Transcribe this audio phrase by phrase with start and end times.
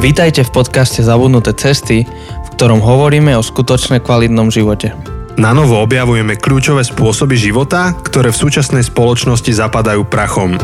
[0.00, 4.96] Vítajte v podcaste Zabudnuté cesty, v ktorom hovoríme o skutočne kvalitnom živote.
[5.36, 10.56] Na novo objavujeme kľúčové spôsoby života, ktoré v súčasnej spoločnosti zapadajú prachom.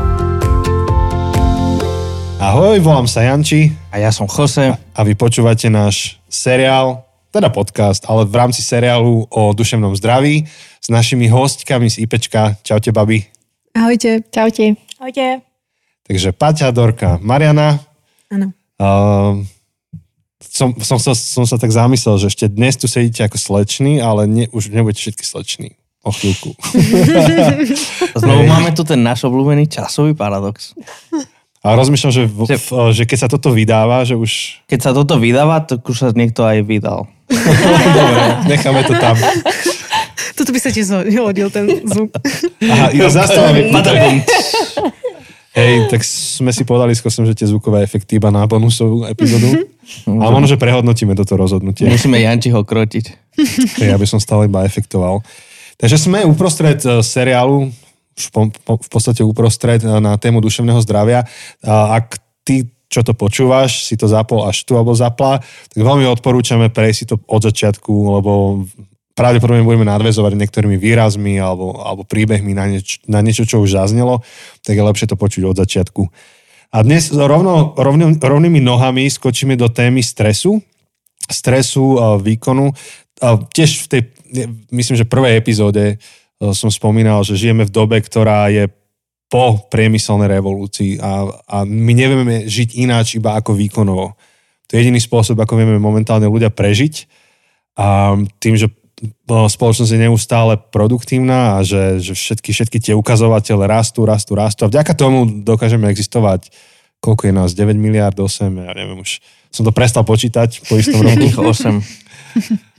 [2.41, 4.73] Ahoj, volám sa Janči A ja som Jose.
[4.73, 10.49] a vy počúvate náš seriál, teda podcast, ale v rámci seriálu o duševnom zdraví
[10.81, 12.57] s našimi hostkami z IPčka.
[12.65, 13.21] Čaute, babi.
[13.77, 14.25] Ahojte.
[14.33, 14.81] Čaute.
[14.97, 15.45] Ahojte.
[16.09, 17.85] Takže Paťa, Dorka, Mariana.
[18.33, 18.56] Áno.
[18.77, 19.41] Uh,
[20.41, 24.29] som, som, sa, som sa tak zamyslel, že ešte dnes tu sedíte ako sleční, ale
[24.29, 25.77] ne, už nebudete všetky sleční.
[26.07, 26.55] O chvíľku.
[28.15, 30.71] Znovu máme tu ten náš obľúbený časový paradox.
[31.67, 34.63] A rozmýšľam, že, v, v, že keď sa toto vydáva, že už...
[34.71, 37.11] Keď sa toto vydáva, tak už sa niekto aj vydal.
[37.27, 39.19] Dobre, necháme to tam.
[40.39, 40.87] Toto by sa ti
[41.19, 42.15] hodil ten zvuk.
[42.71, 44.23] Aha, ja zastávam Padabum.
[45.57, 49.65] Hej, tak sme si povedali skôr, že tie zvukové efekty iba na bonusovú epizódu.
[50.07, 51.89] A možno, že prehodnotíme toto rozhodnutie.
[51.89, 53.05] Musíme Jančiho krotiť.
[53.81, 55.25] Hej, aby som stále iba efektoval.
[55.81, 57.73] Takže sme uprostred eh, seriálu,
[58.17, 61.25] v podstate uprostred eh, na tému duševného zdravia.
[61.65, 66.71] Ak ty, čo to počúvaš, si to zapol až tu alebo zapla, tak veľmi odporúčame
[66.71, 68.63] prejsť si to od začiatku, lebo
[69.17, 74.21] pravdepodobne budeme nadvezovať niektorými výrazmi alebo, alebo príbehmi na, nieč, na niečo, čo už zaznelo,
[74.61, 76.03] tak je lepšie to počuť od začiatku.
[76.77, 80.61] A dnes rovno, rovným, rovnými nohami skočíme do témy stresu,
[81.25, 82.77] stresu, a výkonu.
[83.25, 84.03] A tiež v tej,
[84.69, 85.97] myslím, že prvej epizóde e,
[86.53, 88.69] som spomínal, že žijeme v dobe, ktorá je
[89.27, 94.15] po priemyselnej revolúcii a, a my nevieme žiť ináč iba ako výkonovo.
[94.67, 97.11] To je jediný spôsob, ako vieme momentálne ľudia prežiť.
[97.79, 98.71] A tým, že
[99.29, 104.73] spoločnosť je neustále produktívna a že, že všetky, všetky tie ukazovatele rastú, rastú, rastú a
[104.73, 106.49] vďaka tomu dokážeme existovať
[107.01, 109.23] koľko je nás, 9 miliard, 8, ja neviem už,
[109.55, 111.23] som to prestal počítať po istom roku.
[111.23, 111.79] Tých 8.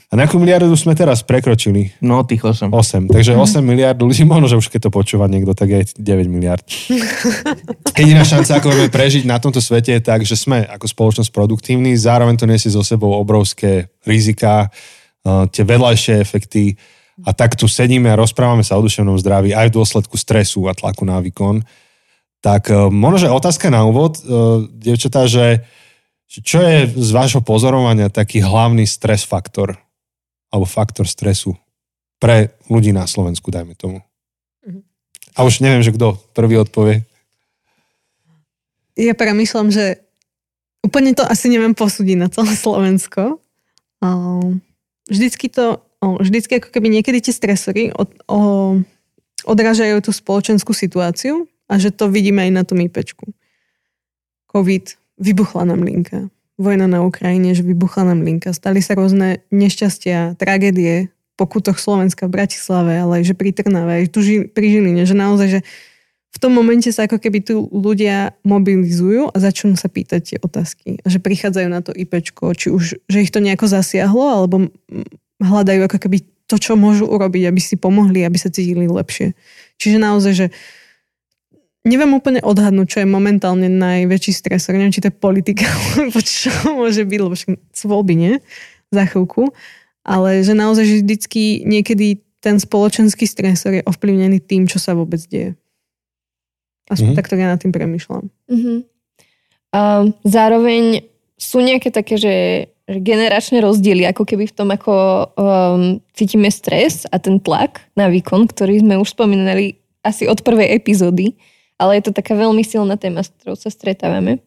[0.07, 1.91] A nejakú miliardu sme teraz prekročili.
[1.99, 2.71] No, tých 8.
[2.71, 3.11] 8.
[3.11, 6.63] Takže 8 miliard ľudí, možno, že už keď to počúva niekto, tak je 9 miliard.
[7.99, 11.99] Jediná šanca, ako vieme prežiť na tomto svete je tak, že sme ako spoločnosť produktívni,
[11.99, 14.71] zároveň to nesie so sebou obrovské rizika,
[15.25, 16.77] tie vedľajšie efekty
[17.25, 20.77] a tak tu sedíme a rozprávame sa o duševnom zdraví aj v dôsledku stresu a
[20.77, 21.65] tlaku na výkon.
[22.45, 24.21] Tak možno, že otázka na úvod,
[24.77, 25.65] devčatá, že
[26.29, 29.79] čo je z vášho pozorovania taký hlavný stres faktor
[30.53, 31.57] alebo faktor stresu
[32.21, 34.03] pre ľudí na Slovensku, dajme tomu.
[35.37, 37.05] A už neviem, že kto prvý odpovie.
[38.97, 40.01] Ja premyšľam, že
[40.81, 43.37] úplne to asi neviem posúdiť na celé Slovensko.
[45.07, 48.39] Vždycky to, vždycky ako keby niekedy tie stresory od, o,
[49.47, 53.31] odrážajú tú spoločenskú situáciu a že to vidíme aj na tom IPčku.
[54.51, 54.85] COVID,
[55.19, 56.27] vybuchla nám linka.
[56.57, 58.49] Vojna na Ukrajine, že vybuchla nám linka.
[58.51, 61.45] Stali sa rôzne nešťastia, tragédie po
[61.77, 65.47] Slovenska v Bratislave, ale aj že pri Trnave, aj tu ži, pri Žiline, že naozaj,
[65.53, 65.59] že
[66.37, 71.01] v tom momente sa ako keby tu ľudia mobilizujú a začnú sa pýtať tie otázky.
[71.01, 74.69] Že prichádzajú na to IPčko, či už, že ich to nejako zasiahlo, alebo
[75.41, 79.33] hľadajú ako keby to, čo môžu urobiť, aby si pomohli, aby sa cítili lepšie.
[79.81, 80.45] Čiže naozaj, že
[81.81, 84.77] neviem úplne odhadnúť, čo je momentálne najväčší stresor.
[84.77, 85.65] Neviem, či to je politika,
[85.97, 87.33] alebo čo môže byť, lebo
[87.73, 88.33] sú voľby, nie?
[88.93, 89.57] Za chvíľku.
[90.05, 95.19] Ale že naozaj, že vždycky niekedy ten spoločenský stresor je ovplyvnený tým, čo sa vôbec
[95.25, 95.57] deje.
[96.87, 97.19] Aspoň mm-hmm.
[97.19, 98.25] takto ja nad tým premyšľam.
[98.47, 98.77] Mm-hmm.
[99.75, 101.03] Um, zároveň
[101.35, 102.35] sú nejaké také, že,
[102.87, 104.93] že generačné rozdiely, ako keby v tom, ako
[105.37, 110.73] um, cítime stres a ten tlak na výkon, ktorý sme už spomínali asi od prvej
[110.79, 111.35] epizódy,
[111.77, 114.41] ale je to taká veľmi silná téma, s ktorou sa stretávame.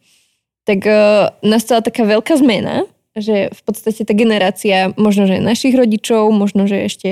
[0.65, 6.33] Tak uh, nastala taká veľká zmena, že v podstate tá generácia, možno že našich rodičov,
[6.33, 7.09] možno že ešte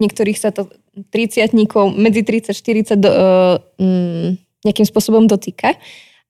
[0.00, 0.72] niektorých sa to
[1.12, 1.52] 30
[2.00, 5.76] medzi 30-40 do, uh, um, nejakým spôsobom dotýka,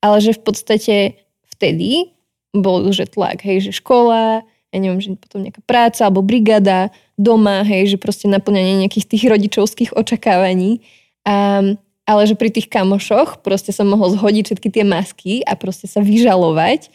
[0.00, 0.94] ale že v podstate
[1.56, 2.14] vtedy
[2.50, 7.66] bol že tlak, hej, že škola, ja neviem, že potom nejaká práca alebo brigada doma,
[7.66, 10.82] hej, že proste naplňanie nejakých tých rodičovských očakávaní.
[11.26, 11.62] A,
[12.06, 16.02] ale že pri tých kamošoch proste som mohol zhodiť všetky tie masky a proste sa
[16.02, 16.90] vyžalovať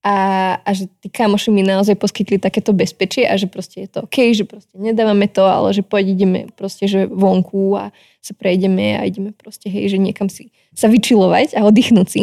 [0.00, 0.16] a,
[0.64, 4.32] a že tí kamoši mi naozaj poskytli takéto bezpečie a že proste je to OK,
[4.32, 9.08] že proste nedávame to, ale že poď ideme proste že vonku a sa prejdeme a
[9.08, 12.22] ideme proste hej, že niekam si sa vyčilovať a oddychnúť si.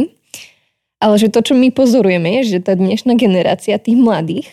[0.98, 4.50] Ale že to, čo my pozorujeme, je, že tá dnešná generácia tých mladých,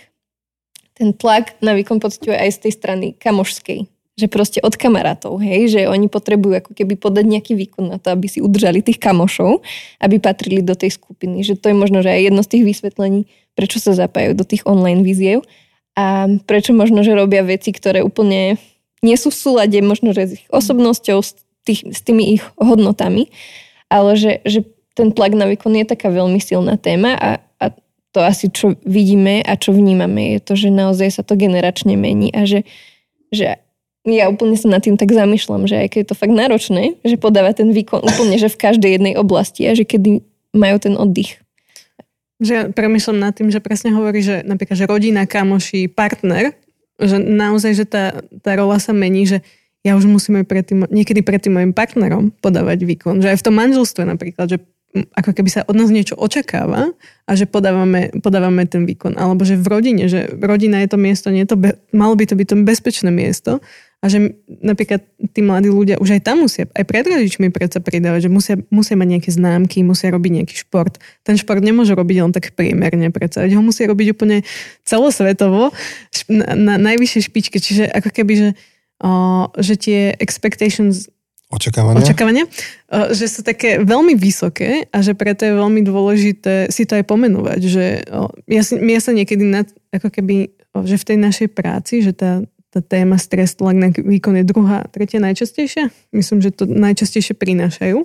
[0.93, 3.88] ten tlak na výkon pocituje aj z tej strany kamošskej.
[4.14, 8.14] Že proste od kamarátov, hej, že oni potrebujú ako keby podať nejaký výkon na to,
[8.14, 9.58] aby si udržali tých kamošov,
[9.99, 11.43] aby patrili do tej skupiny.
[11.43, 13.26] Že to je možno, že aj jedno z tých vysvetlení,
[13.58, 15.43] prečo sa zapájajú do tých online víziev
[15.99, 18.58] a prečo možno, že robia veci, ktoré úplne
[19.04, 21.36] nie sú v súlade možno, že s ich osobnosťou, s,
[21.68, 23.28] tých, s tými ich hodnotami,
[23.92, 24.64] ale že, že
[24.96, 27.30] ten tlak na výkon je taká veľmi silná téma a,
[27.60, 27.66] a
[28.16, 32.32] to asi, čo vidíme a čo vnímame, je to, že naozaj sa to generačne mení
[32.32, 32.64] a že,
[33.28, 33.60] že
[34.04, 37.16] ja úplne sa nad tým tak zamýšľam, že aj keď je to fakt náročné, že
[37.16, 40.20] podáva ten výkon úplne, že v každej jednej oblasti a že kedy
[40.52, 41.40] majú ten oddych.
[42.38, 46.52] Že premyšľam nad tým, že presne hovorí, že napríklad, že rodina, kamoši, partner,
[46.99, 49.38] že naozaj, že tá, tá rola sa mení, že
[49.85, 53.20] ja už musím aj pred tým, niekedy pred tým mojim partnerom podávať výkon.
[53.20, 54.58] Že aj v tom manželstve napríklad, že
[54.94, 56.94] ako keby sa od nás niečo očakáva
[57.26, 59.19] a že podávame, podávame ten výkon.
[59.19, 62.38] Alebo že v rodine, že rodina je to miesto, nie to be, malo by to
[62.38, 63.58] byť to bezpečné miesto
[64.04, 65.00] a že napríklad
[65.32, 69.00] tí mladí ľudia už aj tam musia, aj pred rodičmi predsa pridávať, že musia, musia
[69.00, 71.00] mať nejaké známky, musia robiť nejaký šport.
[71.24, 74.44] Ten šport nemôže robiť len tak priemerne predsa, ho musia robiť úplne
[74.84, 75.72] celosvetovo
[76.28, 77.56] na, na najvyššej špičke.
[77.56, 78.48] Čiže ako keby, že,
[79.00, 81.08] o, že tie expectations
[81.48, 82.02] Očakávania?
[82.02, 82.44] Očakávania,
[83.14, 87.60] že sú také veľmi vysoké a že preto je veľmi dôležité si to aj pomenovať,
[87.62, 87.84] že
[88.50, 90.50] ja, si, ja sa niekedy nad, ako keby,
[90.82, 92.42] že v tej našej práci, že tá,
[92.74, 95.94] tá téma stres, tlak na výkon je druhá, tretia najčastejšia.
[96.10, 98.02] Myslím, že to najčastejšie prinášajú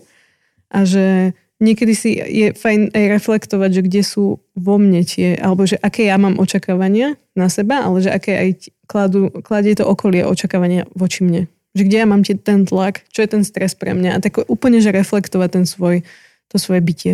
[0.70, 5.66] a že niekedy si je fajn aj reflektovať, že kde sú vo mne tie, alebo
[5.66, 8.50] že aké ja mám očakávania na seba, ale že aké aj
[8.86, 13.30] kladú, kladie to okolie očakávania voči mne že kde ja mám ten tlak, čo je
[13.30, 16.02] ten stres pre mňa a tak úplne, že reflektovať ten svoj,
[16.50, 17.14] to svoje bytie.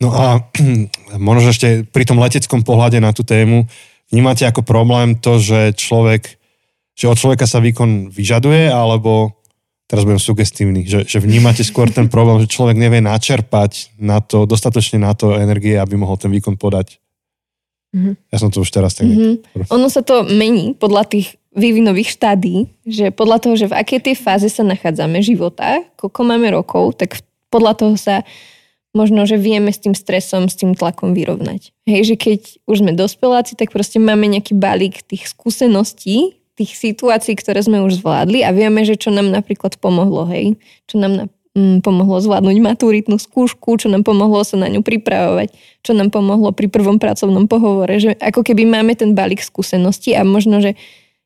[0.00, 0.48] No a
[1.20, 3.68] možno ešte pri tom leteckom pohľade na tú tému
[4.10, 6.36] vnímate ako problém to, že človek,
[6.94, 9.34] že od človeka sa výkon vyžaduje, alebo
[9.90, 14.46] teraz budem sugestívny, že, že vnímate skôr ten problém, že človek nevie načerpať na to,
[14.46, 17.02] dostatočne na to energie, aby mohol ten výkon podať.
[17.90, 18.14] Mm-hmm.
[18.30, 19.10] Ja som to už teraz tak...
[19.10, 19.66] Mm-hmm.
[19.74, 22.56] Ono sa to mení podľa tých vývinových štádí,
[22.86, 27.18] že podľa toho, že v akej tej fáze sa nachádzame života, koľko máme rokov, tak
[27.50, 28.22] podľa toho sa
[28.90, 31.70] možno, že vieme s tým stresom, s tým tlakom vyrovnať.
[31.86, 37.38] Hej, že keď už sme dospeláci, tak proste máme nejaký balík tých skúseností, tých situácií,
[37.38, 41.24] ktoré sme už zvládli a vieme, že čo nám napríklad pomohlo, hej, čo nám na,
[41.56, 46.52] mm, pomohlo zvládnuť maturitnú skúšku, čo nám pomohlo sa na ňu pripravovať, čo nám pomohlo
[46.52, 50.76] pri prvom pracovnom pohovore, že ako keby máme ten balík skúseností a možno, že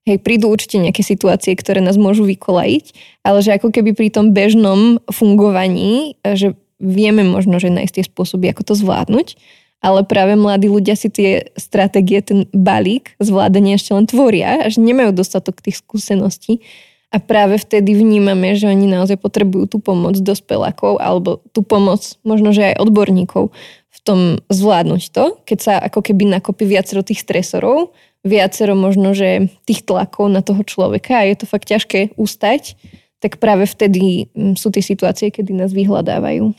[0.04, 2.92] Hej, prídu určite nejaké situácie, ktoré nás môžu vykolajiť,
[3.24, 8.50] ale že ako keby pri tom bežnom fungovaní, že vieme možno, že nájsť tie spôsoby,
[8.50, 9.38] ako to zvládnuť,
[9.84, 15.12] ale práve mladí ľudia si tie stratégie, ten balík zvládania ešte len tvoria, až nemajú
[15.12, 16.64] dostatok tých skúseností
[17.12, 22.50] a práve vtedy vnímame, že oni naozaj potrebujú tú pomoc dospelákov alebo tú pomoc možno,
[22.50, 23.52] že aj odborníkov
[23.94, 24.20] v tom
[24.50, 27.94] zvládnuť to, keď sa ako keby nakopí viacero tých stresorov
[28.24, 32.74] viacero možno, že tých tlakov na toho človeka a je to fakt ťažké ustať,
[33.20, 36.56] tak práve vtedy mm, sú tie situácie, kedy nás vyhľadávajú.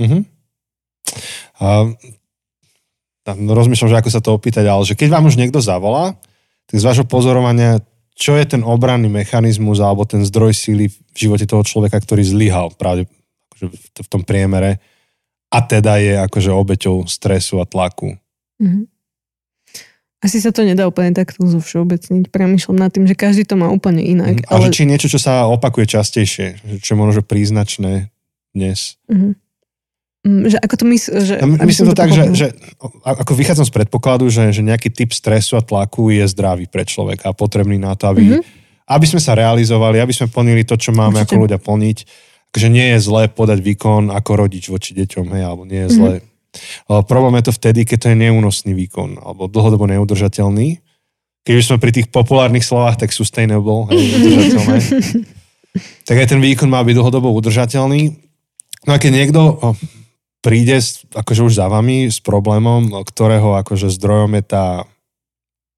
[0.00, 0.22] Uh-huh.
[1.60, 1.66] A,
[3.38, 6.18] no, rozmýšľam, že ako sa to opýtať, ale že keď vám už niekto zavolá,
[6.66, 7.78] tak z vášho pozorovania,
[8.14, 12.74] čo je ten obranný mechanizmus alebo ten zdroj síly v živote toho človeka, ktorý zlyhal
[12.74, 13.06] práve
[13.52, 13.66] akože
[14.02, 14.82] v tom priemere
[15.54, 18.18] a teda je akože obeťou stresu a tlaku.
[18.58, 18.86] Uh-huh.
[20.24, 22.32] Asi sa to nedá úplne takto zo všeobecniť.
[22.32, 24.40] Premýšľam nad tým, že každý to má úplne inak.
[24.40, 24.72] Mm, a ale...
[24.72, 28.08] že či niečo, čo sa opakuje častejšie, čo je možno príznačné
[28.56, 28.96] dnes.
[29.04, 29.43] Mm-hmm.
[30.24, 31.20] Že ako to myslíš?
[31.20, 32.46] Že, ja myslím to, to tak, že, že
[33.04, 37.28] ako vychádzam z predpokladu, že, že nejaký typ stresu a tlaku je zdravý pre človeka
[37.28, 38.42] a potrebný na to, aby, mm-hmm.
[38.88, 41.36] aby sme sa realizovali, aby sme plnili to, čo máme Určite.
[41.36, 41.98] ako ľudia plniť.
[42.54, 46.12] Takže nie je zlé podať výkon ako rodič voči deťom, hej, alebo nie je zlé
[46.18, 46.32] mm-hmm
[46.86, 50.78] Problém je to vtedy, keď to je neúnosný výkon alebo dlhodobo neudržateľný.
[51.44, 54.78] Keď už sme pri tých populárnych slovách, tak sustainable, hej, udržateľné.
[56.08, 58.16] tak aj ten výkon má byť dlhodobo udržateľný.
[58.88, 59.40] No a keď niekto
[60.44, 60.76] príde
[61.16, 64.84] akože už za vami s problémom, ktorého akože zdrojom je tá,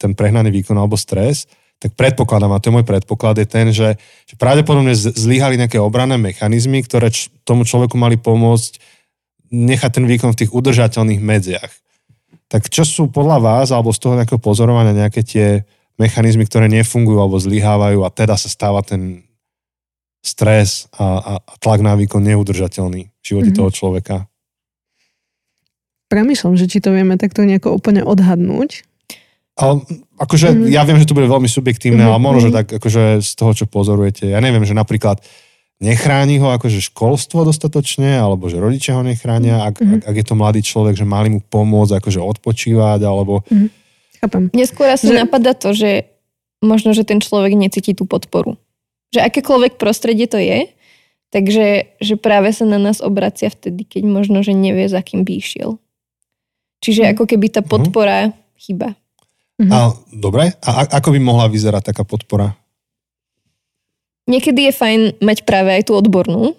[0.02, 1.46] ten prehnaný výkon alebo stres,
[1.78, 3.94] tak predpokladám, a to je môj predpoklad, je ten, že,
[4.26, 8.82] že pravdepodobne zlyhali nejaké obranné mechanizmy, ktoré č- tomu človeku mali pomôcť
[9.54, 11.70] nechať ten výkon v tých udržateľných medziach.
[12.50, 15.46] Tak čo sú podľa vás, alebo z toho nejakého pozorovania nejaké tie
[16.00, 19.22] mechanizmy, ktoré nefungujú alebo zlyhávajú a teda sa stáva ten
[20.24, 23.60] stres a, a, a tlak na výkon neudržateľný v živote mm-hmm.
[23.62, 24.16] toho človeka?
[26.06, 28.86] Premýšľam, že či to vieme takto nejako úplne odhadnúť.
[29.56, 29.82] Ale
[30.20, 30.68] akože mm-hmm.
[30.68, 32.16] ja viem, že to bude veľmi subjektívne, mm-hmm.
[32.16, 32.56] ale možno, že mhm.
[32.60, 34.28] tak akože z toho, čo pozorujete.
[34.28, 35.24] Ja neviem, že napríklad
[35.80, 39.94] nechráni ho akože školstvo dostatočne, alebo že rodičia ho nechránia, ak, Mhm.
[39.96, 43.44] ak, ak je to mladý človek, že mali mu pomôcť akože odpočívať, alebo...
[44.20, 44.48] Chápem.
[44.56, 46.08] Neskôr asi Že- napadá to, že
[46.64, 48.56] možno, že ten človek necíti tú podporu.
[49.12, 50.72] Že akékoľvek prostredie to je,
[51.28, 55.32] takže že práve sa na nás obracia vtedy, keď možno, že nevie, za kým by
[55.36, 55.76] išiel.
[56.86, 57.10] Čiže Mhm.
[57.18, 58.94] ako keby tá podpora chyba.
[59.58, 59.72] Mhm.
[59.74, 59.78] A,
[60.14, 62.54] dobre, a a- ako by mohla vyzerať taká podpora?
[64.26, 66.54] Niekedy je fajn mať práve aj tú odbornú,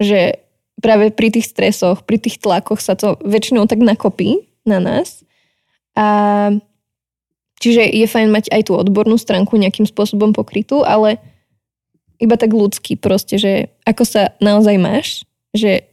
[0.00, 0.40] že
[0.80, 5.24] práve pri tých stresoch, pri tých tlakoch sa to väčšinou tak nakopí na nás.
[5.96, 6.52] A
[7.56, 11.16] čiže je fajn mať aj tú odbornú stránku nejakým spôsobom pokrytú, ale
[12.20, 13.52] iba tak ľudský proste, že
[13.88, 15.24] ako sa naozaj máš,
[15.56, 15.88] že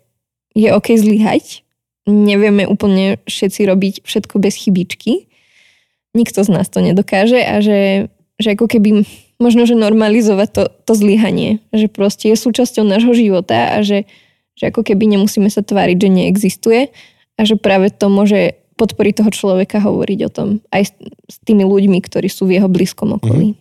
[0.52, 1.64] je OK zlyhať,
[2.08, 5.28] nevieme úplne všetci robiť všetko bez chybičky,
[6.14, 9.08] nikto z nás to nedokáže a že, že ako keby
[9.42, 14.06] možno, že normalizovať to, to zlyhanie, že proste je súčasťou nášho života a že,
[14.56, 16.82] že ako keby nemusíme sa tváriť, že neexistuje
[17.36, 20.92] a že práve to môže podporiť toho človeka hovoriť o tom aj s,
[21.30, 23.58] s tými ľuďmi, ktorí sú v jeho blízkom okolí.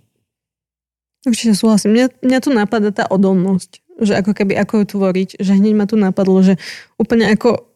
[1.23, 1.95] Určite súhlasím.
[1.95, 5.87] Mňa, mňa tu napadá tá odolnosť, že ako keby, ako ju tvoriť, že hneď ma
[5.87, 6.59] tu napadlo, že
[6.99, 7.72] úplne ako,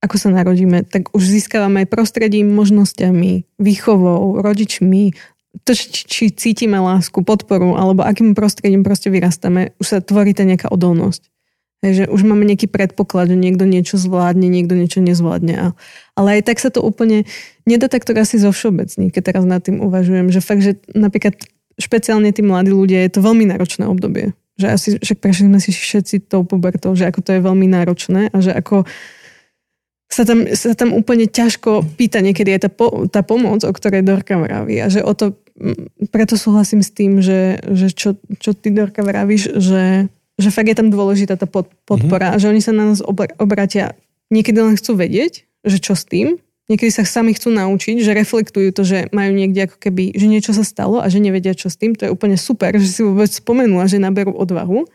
[0.00, 5.12] ako sa narodíme, tak už získavame aj prostredím, možnosťami, výchovou, rodičmi,
[5.66, 10.70] to, či, cítime lásku, podporu, alebo akým prostredím proste vyrastáme, už sa tvorí tá nejaká
[10.70, 11.26] odolnosť.
[11.80, 15.72] Hej, že už máme nejaký predpoklad, že niekto niečo zvládne, niekto niečo nezvládne.
[16.12, 17.24] Ale aj tak sa to úplne
[17.64, 21.40] nedá takto asi zo všeobecní, keď teraz nad tým uvažujem, že fakt, že napríklad
[21.80, 24.36] špeciálne tí mladí ľudia, je to veľmi náročné obdobie.
[24.60, 28.28] Že asi, však prešli sme si všetci tou pubertou, že ako to je veľmi náročné
[28.28, 28.84] a že ako
[30.10, 34.02] sa tam, sa tam úplne ťažko pýta niekedy aj tá, po, tá pomoc, o ktorej
[34.02, 34.82] Dorka vraví.
[34.82, 35.38] A že o to,
[36.10, 40.74] preto súhlasím s tým, že, že čo, čo ty Dorka vravíš, že, že fakt je
[40.74, 43.94] tam dôležitá tá pod, podpora a že oni sa na nás obr- obratia.
[44.34, 46.42] Niekedy len chcú vedieť, že čo s tým.
[46.66, 50.54] Niekedy sa sami chcú naučiť, že reflektujú to, že majú niekde ako keby, že niečo
[50.54, 51.98] sa stalo a že nevedia, čo s tým.
[51.98, 54.86] To je úplne super, že si vôbec spomenú a že naberú odvahu.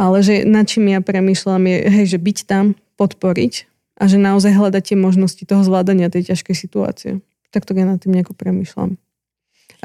[0.00, 3.69] Ale že nad čím ja premýšľam je, hej, že byť tam, podporiť
[4.00, 7.12] a že naozaj hľadať tie možnosti toho zvládania tej ťažkej situácie.
[7.52, 8.96] Takto ja nad tým nejako premýšľam.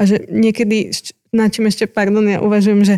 [0.08, 0.88] že niekedy,
[1.36, 2.96] nad čím ešte, pardon, ja uvažujem, že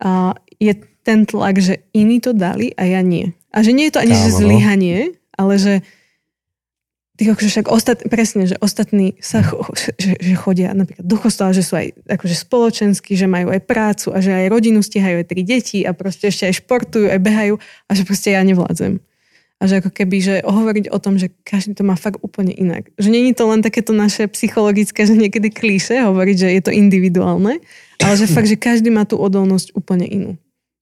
[0.00, 0.72] a, je
[1.04, 3.36] ten tlak, že iní to dali a ja nie.
[3.52, 4.40] A že nie je to ani, že Kámo, no.
[4.40, 4.98] zlyhanie,
[5.36, 5.74] ale že
[7.16, 11.56] tých akože však ostat, presne, že ostatní sa cho, že, že chodia napríklad do kostola,
[11.56, 15.26] že sú aj akože spoločenskí, že majú aj prácu a že aj rodinu stihajú aj
[15.28, 17.54] tri deti a proste ešte aj športujú, aj behajú
[17.88, 19.00] a že proste ja nevládzem.
[19.56, 22.92] A že ako keby, že hovoriť o tom, že každý to má fakt úplne inak.
[23.00, 27.64] Že není to len takéto naše psychologické, že niekedy klíše hovoriť, že je to individuálne,
[28.04, 30.32] ale že fakt, že každý má tú odolnosť úplne inú.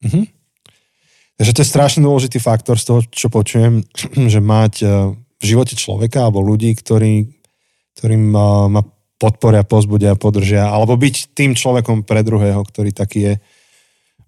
[0.02, 0.26] Mhm.
[1.34, 3.82] Takže to je strašne dôležitý faktor z toho, čo počujem,
[4.32, 7.30] že mať eh, v živote človeka alebo ľudí, ktorý,
[7.98, 8.42] ktorým eh,
[8.74, 8.82] ma
[9.14, 13.32] podporia, pozbudia, podržia, alebo byť tým človekom pre druhého, ktorý taký je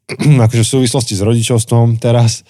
[0.46, 2.46] akože v súvislosti s rodičovstvom teraz,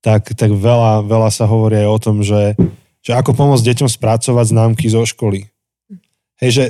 [0.00, 2.54] tak, tak veľa, veľa sa hovorí aj o tom, že,
[3.02, 5.50] že ako pomôcť deťom spracovať známky zo školy.
[6.38, 6.64] Hej, že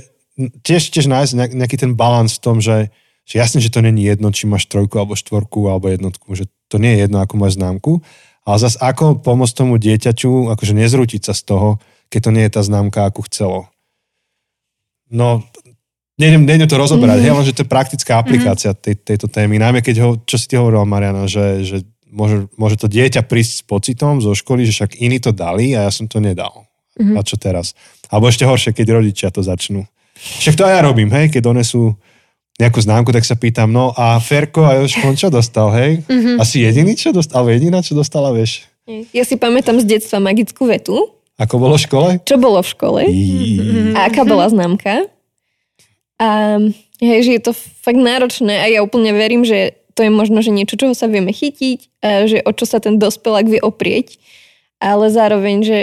[0.64, 2.88] tiež, tiež nájsť nejak- nejaký ten balans v tom, že,
[3.28, 6.80] že jasne, že to není jedno, či máš trojku alebo štvorku alebo jednotku, že to
[6.80, 8.00] nie je jedno, ako máš známku,
[8.48, 11.68] ale zase ako pomôcť tomu dieťaťu, akože nezrútiť sa z toho,
[12.08, 13.60] keď to nie je tá známka, ako chcelo.
[15.12, 15.44] No,
[16.16, 17.36] nejdem, nejdem to rozoberať, mm-hmm.
[17.36, 20.48] hej, len, že to je praktická aplikácia tej, tejto témy, najmä keď ho, čo si
[20.48, 21.76] ty hovorila, Mariana, že, že
[22.10, 25.86] môže, môže to dieťa prísť s pocitom zo školy, že však iní to dali a
[25.86, 26.68] ja som to nedal.
[26.98, 27.16] Mm-hmm.
[27.16, 27.78] A čo teraz?
[28.10, 29.86] Alebo ešte horšie, keď rodičia to začnú.
[30.18, 31.94] Však to aj ja robím, hej, keď donesú
[32.58, 36.02] nejakú známku, tak sa pýtam, no a Ferko a Joško, on čo dostal, hej?
[36.10, 36.36] Mm-hmm.
[36.42, 38.66] Asi jediný, čo dostal, alebo jediná, čo dostala, vieš?
[39.14, 40.98] Ja si pamätám z detstva magickú vetu,
[41.38, 42.10] Ako bolo v škole?
[42.26, 45.06] čo bolo v škole Í, a aká bola známka.
[46.18, 46.58] A
[46.98, 50.54] hej, že je to fakt náročné a ja úplne verím, že to je možno, že
[50.54, 51.78] niečo, čoho sa vieme chytiť,
[52.30, 54.22] že o čo sa ten dospelák vie oprieť,
[54.78, 55.78] ale zároveň, že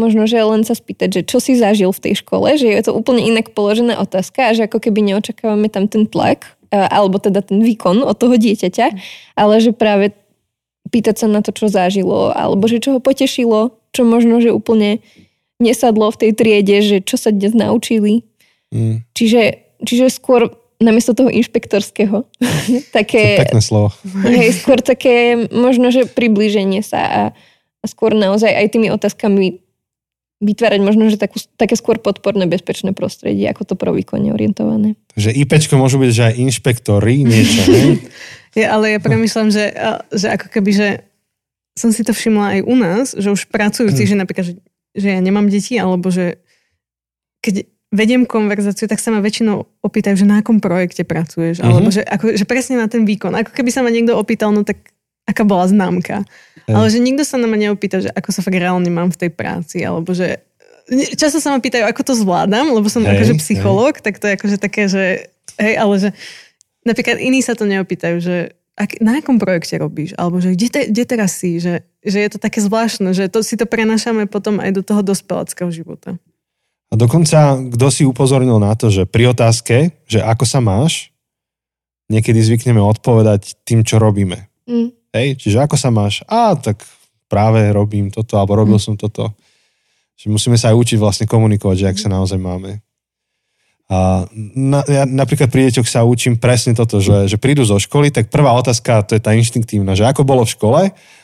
[0.00, 2.96] možno, že len sa spýtať, že čo si zažil v tej škole, že je to
[2.96, 7.60] úplne inak položená otázka a že ako keby neočakávame tam ten tlak, alebo teda ten
[7.60, 8.86] výkon od toho dieťaťa,
[9.36, 10.16] ale že práve
[10.88, 15.04] pýtať sa na to, čo zažilo, alebo že čo ho potešilo, čo možno, že úplne
[15.60, 18.24] nesadlo v tej triede, že čo sa dnes naučili.
[18.72, 19.42] Mm, Čiže,
[19.84, 23.90] čiže skôr namiesto toho inšpektorského to je také, pekné slovo.
[24.26, 27.22] hej, skôr také možno, že priblíženie sa a,
[27.82, 29.58] a skôr naozaj aj tými otázkami
[30.38, 34.94] vytvárať možno, že takú, také skôr podporné, bezpečné prostredie, ako to pro výkonne orientované.
[35.18, 37.82] Takže IPčko môžu byť, že aj inšpektori, niečo, ne?
[38.56, 39.70] Ja, ale ja premyšľam, že,
[40.10, 40.88] že ako keby, že
[41.78, 44.08] som si to všimla aj u nás, že už pracujúci, Hm.
[44.08, 44.54] že napríklad, že,
[44.98, 46.42] že ja nemám deti, alebo že
[47.38, 51.66] keď vediem konverzáciu, tak sa ma väčšinou opýtajú, že na akom projekte pracuješ, Mhm.
[51.66, 53.32] alebo že, ako, že presne na ten výkon.
[53.32, 54.92] Ako keby sa ma niekto opýtal, no tak
[55.24, 56.24] aká bola známka.
[56.68, 56.72] Hej.
[56.76, 59.30] Ale že nikto sa na ma neopýta, že ako sa fakt reálne mám v tej
[59.32, 60.40] práci, alebo že
[61.16, 63.40] často sa ma pýtajú, ako to zvládam, lebo som Hej, akože hej.
[63.44, 65.04] psychológ, tak to je akože také, že
[65.60, 66.08] hej, ale že
[66.88, 68.36] napríklad iní sa to neopýtajú, že
[68.78, 72.28] ak, na akom projekte robíš, alebo že kde, te, kde teraz si, že, že je
[72.30, 76.14] to také zvláštne, že to si to prenašame potom aj do toho dospelackého života.
[76.88, 81.12] A dokonca, kto si upozornil na to, že pri otázke, že ako sa máš,
[82.08, 84.48] niekedy zvykneme odpovedať tým, čo robíme.
[84.64, 84.96] Mm.
[85.12, 86.24] Hej, čiže ako sa máš?
[86.24, 86.84] A tak
[87.28, 89.36] práve robím toto, alebo robil som toto.
[90.16, 92.80] Že musíme sa aj učiť vlastne komunikovať, že ak sa naozaj máme.
[93.88, 98.12] A na, ja napríklad pri deťoch sa učím presne toto, že, že prídu zo školy,
[98.12, 100.82] tak prvá otázka, to je tá inštinktívna, že ako bolo v škole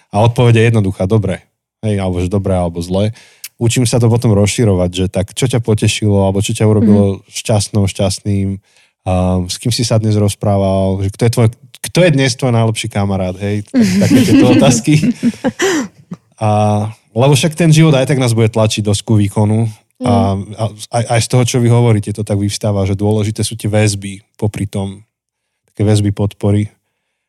[0.09, 1.45] a odpoveď je jednoduchá, dobre.
[1.85, 3.13] Hej, alebo že dobre, alebo zle.
[3.55, 7.31] Učím sa to potom rozširovať, že tak čo ťa potešilo, alebo čo ťa urobilo mm.
[7.31, 8.59] šťastnou, šťastným,
[9.05, 11.49] a s kým si sa dnes rozprával, že kto je, tvoj,
[11.93, 14.95] kto je dnes tvoj najlepší kamarát, hej, tak, také tieto otázky.
[16.41, 16.49] A,
[17.13, 19.69] lebo však ten život aj tak nás bude tlačiť do skú výkonu
[20.03, 23.55] a, a aj, aj z toho, čo vy hovoríte, to tak vyvstáva, že dôležité sú
[23.55, 25.05] tie väzby popri tom,
[25.71, 26.73] také väzby podpory.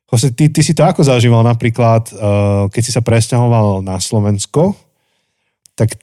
[0.09, 4.73] Jose, ty, ty si to ako zažíval napríklad, uh, keď si sa presťahoval na Slovensko,
[5.75, 5.97] tak,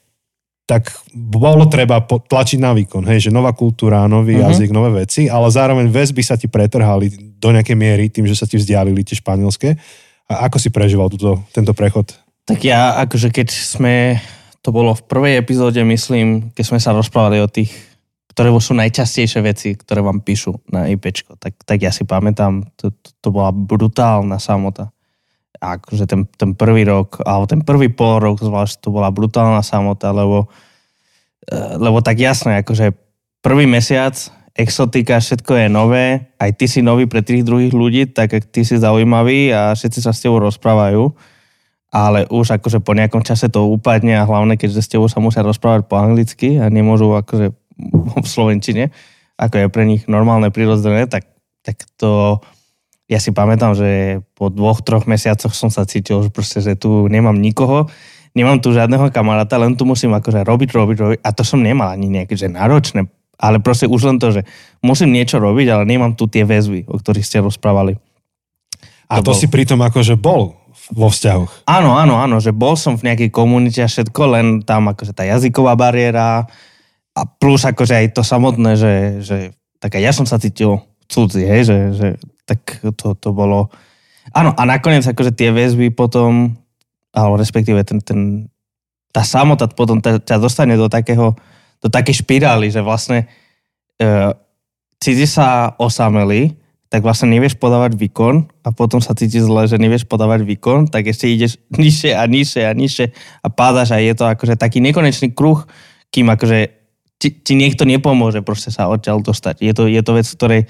[0.63, 4.43] tak bolo treba tlačiť na výkon, hej, že nová kultúra, nový Mhm.
[4.47, 8.47] jazyk, nové veci, ale zároveň väzby sa ti pretrhali do nejakej miery tým, že sa
[8.47, 9.75] ti vzdialili tie španielské.
[10.31, 12.15] A ako si prežíval túto, tento prechod?
[12.47, 14.23] Tak ja, akože keď sme,
[14.63, 17.75] to bolo v prvej epizóde, myslím, keď sme sa rozprávali o tých,
[18.33, 22.95] ktoré sú najčastejšie veci, ktoré vám píšu na IPčko, tak, tak ja si pamätám, to,
[22.95, 24.89] to, to bola brutálna samota.
[25.61, 30.15] Akože ten, ten prvý rok, alebo ten prvý pol rok zvlášť, to bola brutálna samota,
[30.15, 30.49] lebo,
[31.51, 32.97] eh, lebo tak jasné, akože
[33.43, 34.15] prvý mesiac,
[34.53, 38.69] exotika, všetko je nové, aj ty si nový pre tých druhých ľudí, tak ak ty
[38.69, 41.09] si zaujímavý a všetci sa s tebou rozprávajú,
[41.93, 45.45] ale už akože po nejakom čase to upadne a hlavne, keďže s tebou sa musia
[45.45, 47.53] rozprávať po anglicky a nemôžu akože
[48.25, 48.93] v slovenčine,
[49.41, 51.33] ako je pre nich normálne prirodzené, tak,
[51.65, 52.41] tak to
[53.13, 57.05] ja si pamätám, že po dvoch, troch mesiacoch som sa cítil, že proste, že tu
[57.13, 57.93] nemám nikoho,
[58.33, 61.93] nemám tu žiadneho kamaráta, len tu musím akože robiť, robiť, robiť a to som nemal
[61.93, 63.05] ani nejaké že náročné,
[63.37, 64.49] ale proste už len to, že
[64.81, 68.01] musím niečo robiť, ale nemám tu tie väzby, o ktorých ste rozprávali.
[69.13, 70.57] A to, To to bol- si pritom akože bol
[70.97, 71.69] vo vzťahoch.
[71.69, 75.23] Áno, áno, áno, že bol som v nejakej komunite a všetko, len tam akože tá
[75.29, 76.49] jazyková bariéra
[77.13, 79.37] a plus akože aj to samotné, že, že
[79.79, 80.81] tak aj ja som sa cítil
[81.13, 82.09] cudzí, hej, že, že
[82.53, 83.73] tak to, to bolo...
[84.37, 86.55] Áno, a nakoniec akože tie väzby potom,
[87.11, 88.47] alebo respektíve ten, ten,
[89.11, 91.35] tá samota potom ťa dostane do takého,
[91.83, 93.27] do takej špirály, že vlastne
[93.99, 94.37] uh,
[95.03, 96.55] cítiš sa osamelý,
[96.93, 101.09] tak vlastne nevieš podávať výkon a potom sa cítiš zle, že nevieš podávať výkon, tak
[101.09, 103.07] ešte ideš nižšie a nižšie a nižšie
[103.43, 105.65] a pádaš a je to akože taký nekonečný kruh,
[106.13, 106.83] kým akože
[107.17, 109.63] ti, ti niekto nepomôže proste sa odtiaľ dostať.
[109.63, 110.63] Je to, je to vec, ktorej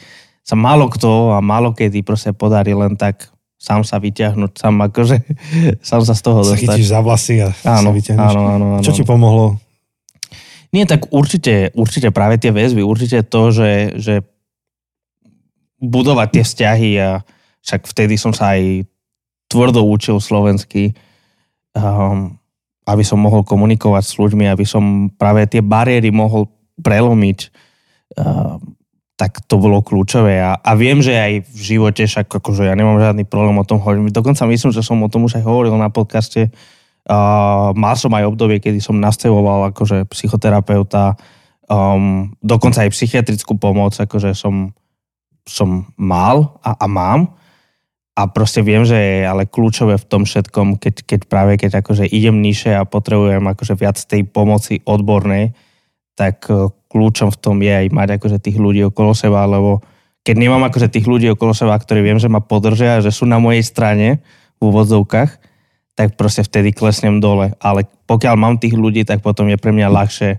[0.42, 5.16] sa málo kto a málo kedy proste podarí len tak sám sa vyťahnuť, sám akože,
[5.88, 6.76] sám sa z toho Sa dostať.
[6.82, 8.26] za vlasy a Áno, sa vyťahneš.
[8.28, 8.82] áno, áno, áno.
[8.82, 9.56] Čo ti pomohlo?
[10.72, 14.14] Nie, tak určite, určite práve tie väzby, určite to, že, že
[15.78, 17.10] budovať tie vzťahy a
[17.60, 18.86] však vtedy som sa aj
[19.46, 20.96] tvrdo učil slovensky,
[21.72, 22.34] um,
[22.82, 26.48] aby som mohol komunikovať s ľuďmi, aby som práve tie bariéry mohol
[26.80, 27.38] prelomiť.
[28.16, 28.74] Um,
[29.22, 32.98] tak to bolo kľúčové a, a viem, že aj v živote, však akože ja nemám
[32.98, 34.10] žiadny problém o tom hovoriť.
[34.10, 36.50] Dokonca myslím, že som o tom už aj hovoril na podcaste.
[37.06, 41.14] Uh, mal som aj obdobie, kedy som nastavoval akože psychoterapeuta,
[41.70, 44.74] um, dokonca aj psychiatrickú pomoc, akože som,
[45.46, 47.38] som mal a, a mám.
[48.18, 52.10] A proste viem, že je ale kľúčové v tom všetkom, keď, keď práve keď akože
[52.10, 55.54] idem nižšie a potrebujem akože viac tej pomoci odbornej,
[56.18, 56.50] tak
[56.92, 59.80] kľúčom v tom je aj mať akože tých ľudí okolo seba, lebo
[60.22, 63.40] keď nemám akože tých ľudí okolo seba, ktorí viem, že ma podržia, že sú na
[63.40, 64.22] mojej strane
[64.60, 65.30] v úvodzovkách,
[65.98, 67.56] tak proste vtedy klesnem dole.
[67.58, 70.30] Ale pokiaľ mám tých ľudí, tak potom je pre mňa ľahšie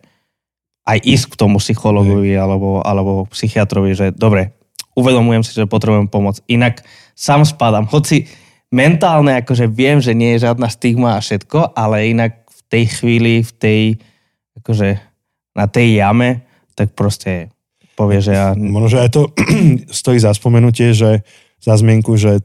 [0.83, 4.55] aj ísť k tomu psychologovi alebo, alebo psychiatrovi, že dobre,
[4.95, 6.39] uvedomujem si, že potrebujem pomoc.
[6.47, 6.83] Inak
[7.15, 7.87] sám spadám.
[7.87, 8.27] Hoci
[8.71, 13.33] mentálne akože viem, že nie je žiadna stigma a všetko, ale inak v tej chvíli,
[13.45, 13.81] v tej
[14.63, 15.12] akože
[15.53, 17.53] na tej jame, tak proste
[17.93, 18.57] povie, že ja...
[18.57, 19.21] Možno, že aj to
[20.01, 21.21] stojí za spomenutie, že
[21.61, 22.41] za zmienku, že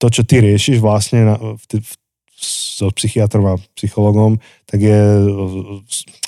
[0.00, 1.90] to, čo ty riešiš vlastne na, v, v,
[2.40, 5.00] so psychiatrom a psychologom, tak je,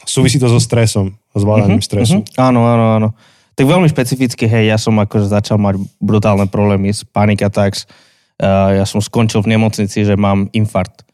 [0.05, 2.21] súvisí to so stresom, zvládaním uh-huh, stresu.
[2.21, 2.37] Uh-huh.
[2.53, 3.09] Áno, áno, áno.
[3.57, 7.89] Tak veľmi špecificky, hej, ja som akože začal mať brutálne problémy s panic attacks.
[8.37, 11.05] Uh, ja som skončil v nemocnici, že mám infarkt.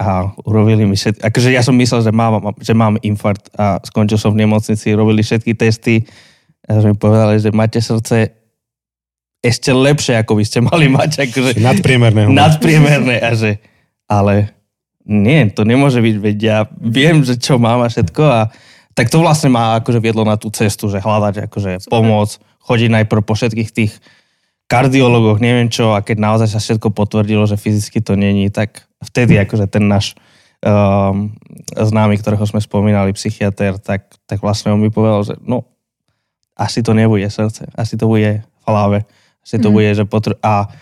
[0.00, 4.16] A urobili mi všetky, akože ja som myslel, že mám, že mám infarkt a skončil
[4.18, 6.08] som v nemocnici, robili všetky testy
[6.64, 8.32] a že mi povedali, že máte srdce
[9.42, 11.28] ešte lepšie, ako by ste mali mať.
[11.28, 12.30] Akože, nadpriemerné.
[12.30, 13.18] Nadpriemerné.
[13.20, 13.58] A že,
[14.06, 14.54] ale
[15.02, 18.40] nie, to nemôže byť, veď ja viem, že čo mám a všetko a
[18.94, 23.22] tak to vlastne ma akože viedlo na tú cestu, že hľadať akože pomoc, chodiť najprv
[23.24, 23.92] po všetkých tých
[24.72, 29.36] kardiologoch, neviem čo, a keď naozaj sa všetko potvrdilo, že fyzicky to není, tak vtedy
[29.36, 30.16] akože ten náš
[30.64, 31.28] um,
[31.76, 35.68] známy, ktorého sme spomínali, psychiatr, tak, tak vlastne on mi povedal, že no,
[36.56, 39.04] asi to nebude srdce, asi to bude hlave,
[39.44, 39.74] asi to mm.
[39.76, 40.72] bude, že potr- a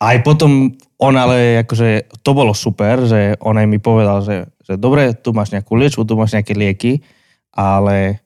[0.00, 4.80] aj potom on ale, akože, to bolo super, že on aj mi povedal, že, že
[4.80, 7.04] dobre, tu máš nejakú liečbu, tu máš nejaké lieky,
[7.52, 8.24] ale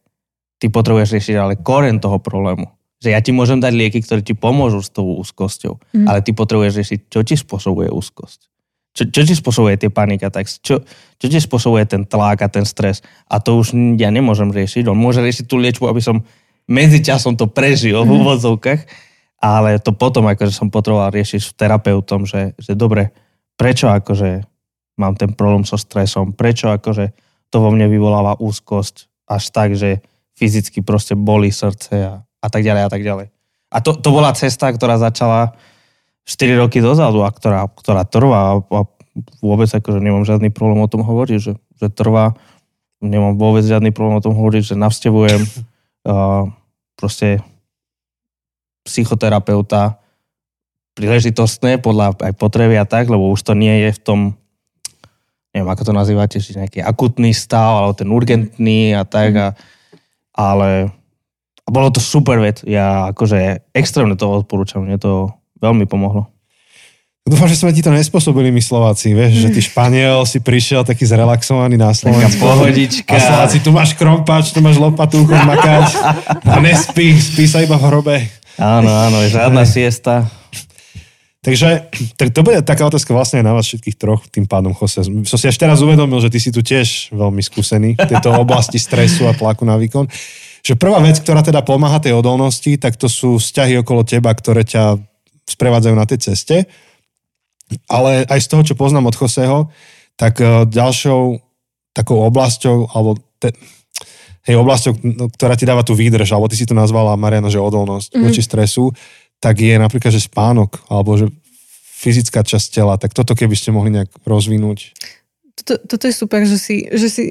[0.62, 2.77] ty potrebuješ riešiť ale koren toho problému.
[2.98, 6.06] Že ja ti môžem dať lieky, ktoré ti pomôžu s tou úzkosťou, mm.
[6.10, 8.50] ale ty potrebuješ riešiť, čo ti spôsobuje úzkosť.
[8.98, 10.82] Čo, čo ti spôsobuje tie panika, tak čo,
[11.14, 13.06] čo ti spôsobuje ten tlak a ten stres.
[13.30, 14.90] A to už ja nemôžem riešiť.
[14.90, 16.26] On môže riešiť tú liečbu, aby som
[16.66, 18.06] medzi časom to prežil mm.
[18.06, 18.18] v mhm.
[18.18, 18.80] úvodzovkách,
[19.38, 23.14] ale to potom akože som potreboval riešiť s terapeutom, že, že dobre,
[23.54, 24.42] prečo akože
[24.98, 27.14] mám ten problém so stresom, prečo akože
[27.48, 30.02] to vo mne vyvoláva úzkosť až tak, že
[30.34, 33.26] fyzicky proste boli srdce a, a tak ďalej a tak ďalej.
[33.68, 35.52] A to, to bola cesta, ktorá začala
[36.24, 38.82] 4 roky dozadu a ktorá, ktorá trvá a
[39.40, 42.36] vôbec akože nemám žiadny problém o tom hovoriť, že, že trvá,
[43.00, 45.40] nemám vôbec žiadny problém o tom hovoriť, že navštevujem
[46.08, 46.48] uh,
[46.96, 47.42] proste
[48.88, 50.00] psychoterapeuta
[50.98, 54.20] príležitostné podľa aj potreby a tak, lebo už to nie je v tom,
[55.54, 59.48] neviem ako to nazývate, či nejaký akutný stav, alebo ten urgentný a tak, a,
[60.34, 60.90] ale
[61.68, 62.64] a bolo to super vec.
[62.64, 65.28] Ja akože extrémne to odporúčam, mne to
[65.60, 66.32] veľmi pomohlo.
[67.28, 71.04] Dúfam, že sme ti to nespôsobili my Slováci, vieš, že ty Španiel si prišiel taký
[71.04, 72.40] zrelaxovaný na Slovensku.
[72.40, 73.12] Pohodička.
[73.12, 75.92] A Slováci, tu máš krompač, tu máš lopatu, makať
[76.48, 78.16] a nespí, spí sa iba v hrobe.
[78.56, 80.24] Áno, áno, žiadna siesta.
[81.44, 85.04] Takže tak to bude taká otázka vlastne aj na vás všetkých troch, tým pádom, Jose.
[85.04, 88.80] Som si až teraz uvedomil, že ty si tu tiež veľmi skúsený v tejto oblasti
[88.80, 90.08] stresu a tlaku na výkon.
[90.62, 94.66] Že prvá vec, ktorá teda pomáha tej odolnosti, tak to sú vzťahy okolo teba, ktoré
[94.66, 94.98] ťa
[95.48, 96.56] sprevádzajú na tej ceste.
[97.88, 99.68] Ale aj z toho, čo poznám od Joseho,
[100.16, 101.38] tak e, ďalšou
[101.92, 103.52] takou oblasťou, alebo te,
[104.48, 107.60] hej, oblasťou, no, ktorá ti dáva tú výdrž, alebo ty si to nazvala, Mariana, že
[107.60, 108.24] odolnosť mm-hmm.
[108.24, 108.90] voči stresu,
[109.38, 111.28] tak je napríklad, že spánok, alebo že
[111.98, 114.94] fyzická časť tela, tak toto keby ste mohli nejak rozvinúť.
[115.58, 117.24] Toto, toto je super, že si, že si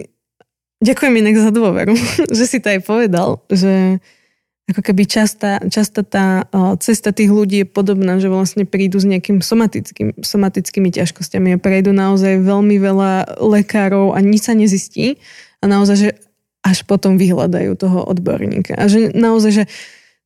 [0.81, 1.93] ďakujem inak za dôveru,
[2.37, 4.01] že si to aj povedal, že
[4.67, 6.43] ako keby častá, častá tá
[6.83, 11.95] cesta tých ľudí je podobná, že vlastne prídu s nejakým somatickým, somatickými ťažkosťami a prejdú
[11.95, 15.23] naozaj veľmi veľa lekárov a nič sa nezistí
[15.63, 16.09] a naozaj, že
[16.67, 18.75] až potom vyhľadajú toho odborníka.
[18.75, 19.63] A že naozaj, že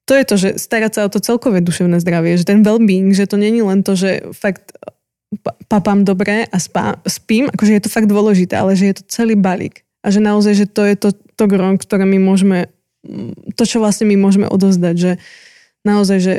[0.10, 3.30] to je to, že starať sa o to celkové duševné zdravie, že ten well-being, že
[3.30, 4.74] to není len to, že fakt
[5.70, 9.38] papám dobre a spá, spím, akože je to fakt dôležité, ale že je to celý
[9.38, 9.86] balík.
[10.02, 12.70] A že naozaj, že to je to, to grom, ktoré my môžeme,
[13.54, 15.12] to, čo vlastne my môžeme odozdať, že
[15.86, 16.34] naozaj, že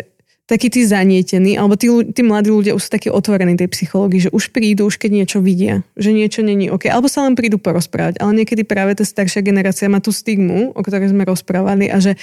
[0.50, 4.30] takí tí zanietení, alebo tí, tí mladí ľudia už sú takí otvorení tej psychológii, že
[4.34, 8.18] už prídu, už keď niečo vidia, že niečo není OK, alebo sa len prídu porozprávať,
[8.18, 12.18] ale niekedy práve tá staršia generácia má tú stigmu, o ktorej sme rozprávali a že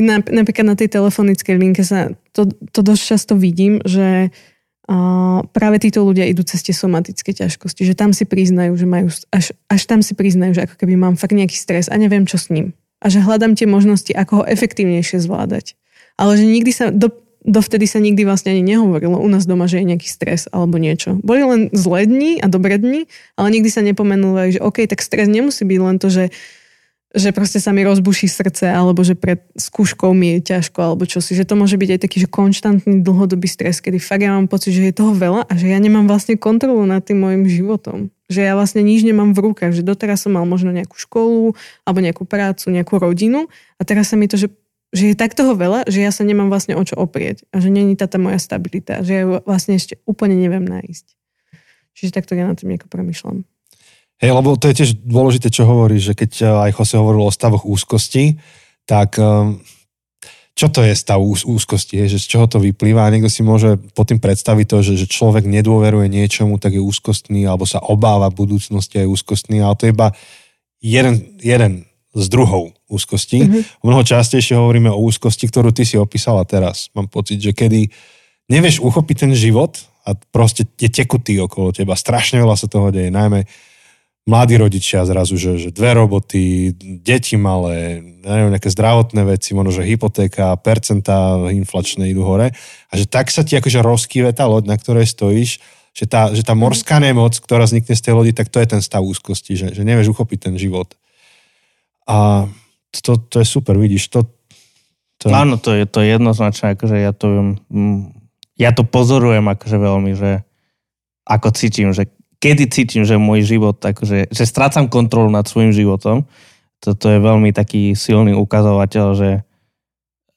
[0.00, 4.59] napríklad na tej telefonickej linke sa to, to dosť často vidím, že a
[5.54, 9.54] práve títo ľudia idú cez tie somatické ťažkosti, že tam si priznajú, že majú, až,
[9.70, 12.50] až tam si priznajú, že ako keby mám fakt nejaký stres a neviem, čo s
[12.50, 12.74] ním.
[12.98, 15.78] A že hľadám tie možnosti, ako ho efektívnejšie zvládať.
[16.18, 17.14] Ale že nikdy sa, do,
[17.46, 21.16] dovtedy sa nikdy vlastne ani nehovorilo u nás doma, že je nejaký stres alebo niečo.
[21.22, 23.06] Boli len zlé dni a dobré dni,
[23.38, 26.24] ale nikdy sa nepomenuli, že OK, tak stres nemusí byť len to, že
[27.10, 31.18] že proste sa mi rozbuší srdce, alebo že pred skúškou mi je ťažko, alebo čo
[31.18, 31.34] si.
[31.34, 34.70] Že to môže byť aj taký, že konštantný dlhodobý stres, kedy fakt ja mám pocit,
[34.70, 38.14] že je toho veľa a že ja nemám vlastne kontrolu nad tým môjim životom.
[38.30, 39.74] Že ja vlastne nič nemám v rukách.
[39.74, 44.16] Že doteraz som mal možno nejakú školu, alebo nejakú prácu, nejakú rodinu a teraz sa
[44.16, 44.48] mi to, že
[44.90, 47.70] že je tak toho veľa, že ja sa nemám vlastne o čo oprieť a že
[47.70, 51.06] není tá moja stabilita, že ja ju vlastne ešte úplne neviem nájsť.
[51.94, 53.46] Čiže takto ja na tým nejako premyšľam.
[54.20, 57.32] Hej, lebo to je tiež dôležité, čo hovoríš, že keď eh, aj Jose hovoril o
[57.32, 58.36] stavoch úzkosti,
[58.84, 59.60] tak um,
[60.52, 63.40] čo to je stav úz, úzkosti, je, že z čoho to vyplýva a niekto si
[63.40, 67.80] môže pod tým predstaviť to, že, že človek nedôveruje niečomu, tak je úzkostný alebo sa
[67.80, 70.12] obáva budúcnosti a je úzkostný, ale to je iba
[70.84, 71.72] jeden, jeden
[72.12, 73.46] z druhov úzkosti.
[73.46, 73.86] Mm-hmm.
[73.86, 76.90] Mnoho častejšie hovoríme o úzkosti, ktorú ty si opísala teraz.
[76.92, 77.86] Mám pocit, že kedy
[78.50, 81.94] nevieš uchopiť ten život a proste je tekutý okolo teba.
[81.94, 83.46] Strašne veľa sa toho deje, najmä
[84.30, 86.70] mladí rodičia zrazu, že, že dve roboty,
[87.02, 92.54] deti malé, neviem, nejaké zdravotné veci, možno, že hypotéka, percentá inflačné idú hore.
[92.88, 95.58] A že tak sa ti akože rozkýve tá loď, na ktorej stojíš,
[95.90, 98.78] že tá, že tá morská nemoc, ktorá vznikne z tej lodi, tak to je ten
[98.78, 100.94] stav úzkosti, že, že nevieš uchopiť ten život.
[102.06, 102.46] A
[102.94, 104.30] to, to je super, vidíš, to...
[105.18, 105.34] to...
[105.34, 108.14] Áno, to je to jednoznačné, akože ja to, mm,
[108.54, 110.46] ja to pozorujem akože veľmi, že
[111.26, 116.24] ako cítim, že kedy cítim, že môj život, akože, že strácam kontrolu nad svojim životom,
[116.80, 119.30] toto je veľmi taký silný ukazovateľ, že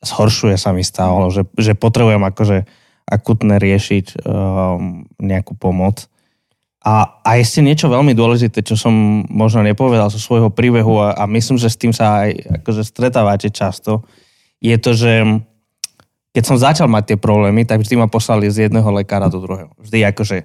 [0.04, 2.68] zhoršuje sa mi stav, že, že potrebujem akože
[3.08, 6.12] akutne riešiť um, nejakú pomoc.
[6.84, 11.24] A, a ešte niečo veľmi dôležité, čo som možno nepovedal zo svojho príbehu a, a
[11.32, 14.04] myslím, že s tým sa aj akože stretávate často,
[14.60, 15.12] je to, že
[16.36, 19.72] keď som začal mať tie problémy, tak vždy ma poslali z jedného lekára do druhého.
[19.80, 20.44] Vždy akože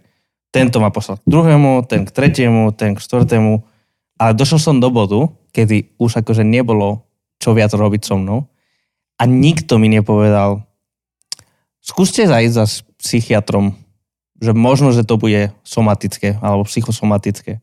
[0.48, 3.60] tento ma poslal k druhému, ten k tretiemu, ten k štvrtému.
[4.18, 7.08] Ale došiel som do bodu, kedy už akože nebolo
[7.38, 8.50] čo viac robiť so mnou
[9.18, 10.62] a nikto mi nepovedal,
[11.82, 12.64] skúste zajsť za
[12.98, 13.74] psychiatrom,
[14.38, 17.58] že možno, že to bude somatické alebo psychosomatické.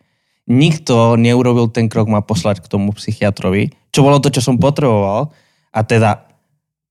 [0.45, 5.31] Nikto neurobil ten krok ma poslať k tomu psychiatrovi, čo bolo to, čo som potreboval
[5.71, 6.27] a teda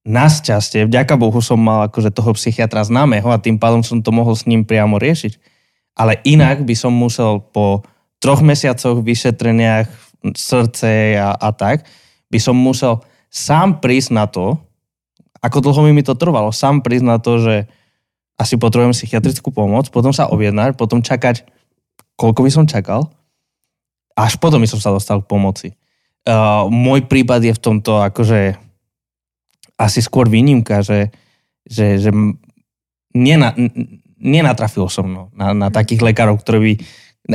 [0.05, 4.37] našťastie, vďaka Bohu som mal akože toho psychiatra známeho a tým pádom som to mohol
[4.37, 5.54] s ním priamo riešiť
[5.95, 7.87] ale inak by som musel po
[8.19, 9.87] troch mesiacoch vyšetreniach
[10.35, 11.87] srdce a, a tak,
[12.33, 14.59] by som musel sám prísť na to,
[15.45, 17.69] ako dlho mi to trvalo, sám prísť na to, že
[18.35, 21.47] asi potrebujem psychiatrickú pomoc, potom sa objednať, potom čakať,
[22.19, 23.13] koľko by som čakal,
[24.19, 25.69] až potom by som sa dostal k pomoci.
[26.25, 28.57] Uh, môj prípad je v tomto akože
[29.77, 31.13] asi skôr výnimka, že,
[31.69, 32.11] že, že
[33.13, 33.53] nena,
[34.19, 36.73] nenatrafil som no, na, na takých lekárov, ktorí by,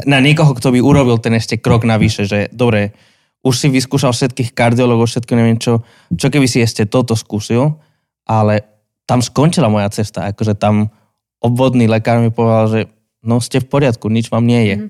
[0.05, 2.93] na niekoho, kto by urobil ten ešte krok navyše, že dobre,
[3.41, 5.81] už si vyskúšal všetkých kardiologov, všetko neviem čo,
[6.13, 7.79] čo keby si ešte toto skúsil,
[8.27, 8.67] ale
[9.09, 10.93] tam skončila moja cesta, akože tam
[11.41, 12.81] obvodný lekár mi povedal, že
[13.23, 14.75] no ste v poriadku, nič vám nie je.
[14.77, 14.89] Mm.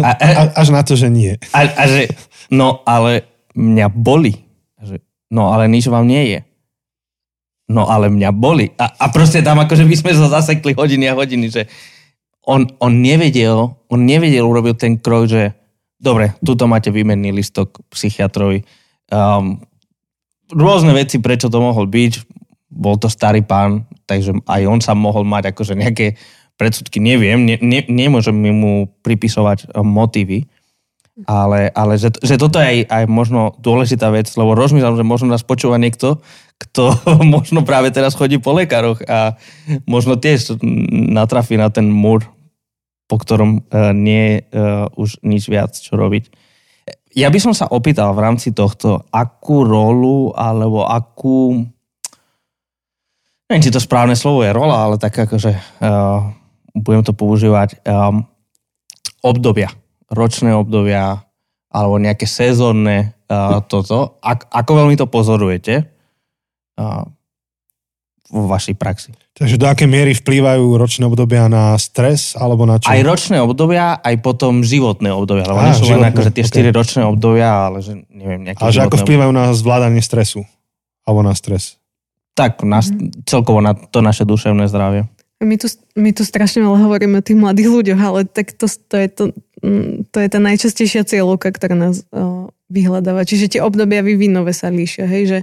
[0.00, 1.36] A, a, až na to, že nie.
[1.52, 2.08] A, a že,
[2.48, 4.32] no ale mňa boli.
[4.80, 6.38] Že, no ale nič vám nie je.
[7.66, 8.70] No ale mňa boli.
[8.78, 11.62] A, a proste tam akože by sme sa zasekli hodiny a hodiny, že
[12.46, 15.50] on, on nevedel, on nevedel urobiť ten krok, že
[15.98, 18.62] dobre, tuto máte výmenný listok psychiatrovi.
[19.10, 19.58] Um,
[20.54, 22.12] rôzne veci, prečo to mohol byť.
[22.70, 26.14] Bol to starý pán, takže aj on sa mohol mať akože nejaké
[26.56, 30.48] predsudky, neviem, ne, ne, nemôžem mu pripisovať um, motívy,
[31.24, 35.32] ale, ale že, že toto je aj, aj možno dôležitá vec, lebo rozmýšľam, že možno
[35.32, 36.20] nás počúva niekto,
[36.60, 36.92] kto
[37.36, 39.40] možno práve teraz chodí po lekároch a
[39.88, 40.60] možno tiež
[40.92, 42.28] natrafí na ten múr,
[43.08, 46.28] po ktorom uh, nie je uh, už nič viac čo robiť.
[47.16, 51.64] Ja by som sa opýtal v rámci tohto, akú rolu alebo akú
[53.48, 56.28] neviem, či to správne slovo je rola, ale tak akože uh,
[56.76, 58.26] budem to používať um,
[59.24, 59.72] obdobia
[60.10, 61.26] ročné obdobia
[61.70, 64.16] alebo nejaké sezónne uh, toto.
[64.22, 65.84] Ak, ako veľmi to pozorujete
[66.78, 67.04] uh,
[68.30, 69.12] vo vašej praxi?
[69.36, 72.88] Takže do aké miery vplývajú ročné obdobia na stres alebo na čo?
[72.88, 75.44] Aj ročné obdobia, aj potom životné obdobia.
[75.44, 76.72] Lebo nie sú len akože tie okay.
[76.72, 80.40] 4 ročné obdobia, ale že neviem, nejaké Ale že ako vplyvajú na zvládanie stresu?
[81.04, 81.76] Alebo na stres?
[82.32, 83.28] Tak, na, mm.
[83.28, 85.04] celkovo na to naše duševné zdravie.
[85.36, 88.96] My tu, my tu strašne veľa hovoríme o tých mladých ľuďoch, ale tak to, to,
[88.96, 89.24] je, to,
[89.60, 92.08] mm, to je tá najčastejšia cieľovka, ktorá nás
[92.72, 93.28] vyhľadáva.
[93.28, 95.38] Čiže tie obdobia vývinové sa líšia, hej, že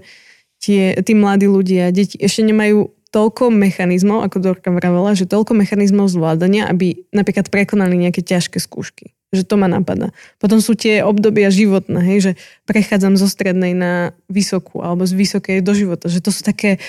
[0.57, 6.09] tie, tí mladí ľudia, deti ešte nemajú toľko mechanizmov, ako Dorka vravela, že toľko mechanizmov
[6.09, 9.13] zvládania, aby napríklad prekonali nejaké ťažké skúšky.
[9.29, 10.09] Že to ma napadá.
[10.41, 12.31] Potom sú tie obdobia životné, hej, že
[12.65, 16.09] prechádzam zo strednej na vysokú alebo z vysokej do života.
[16.09, 16.81] Že to sú také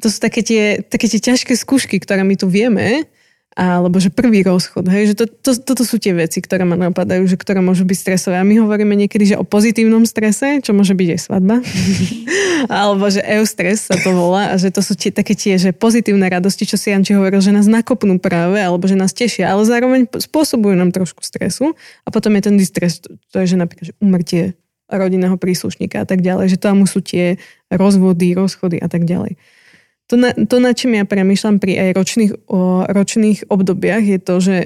[0.00, 3.04] to sú také tie, také tie ťažké skúšky, ktoré my tu vieme
[3.52, 7.28] alebo že prvý rozchod, hej, že to, to, toto sú tie veci, ktoré ma napadajú,
[7.28, 8.40] že ktoré môžu byť stresové.
[8.40, 11.60] A my hovoríme niekedy, že o pozitívnom strese, čo môže byť aj svadba,
[12.80, 16.24] alebo že eustres sa to volá a že to sú tie, také tie, že pozitívne
[16.32, 20.08] radosti, čo si Janči hovoril, že nás nakopnú práve, alebo že nás tešia, ale zároveň
[20.08, 21.76] spôsobujú nám trošku stresu.
[21.76, 24.56] A potom je ten distres, to je, že napríklad že umrtie
[24.88, 27.36] rodinného príslušníka a tak ďalej, že tam sú tie
[27.68, 29.36] rozvody, rozchody a tak ďalej.
[30.12, 34.34] To, na, to, na čím ja premýšľam pri aj ročných, o, ročných obdobiach, je to,
[34.44, 34.58] že,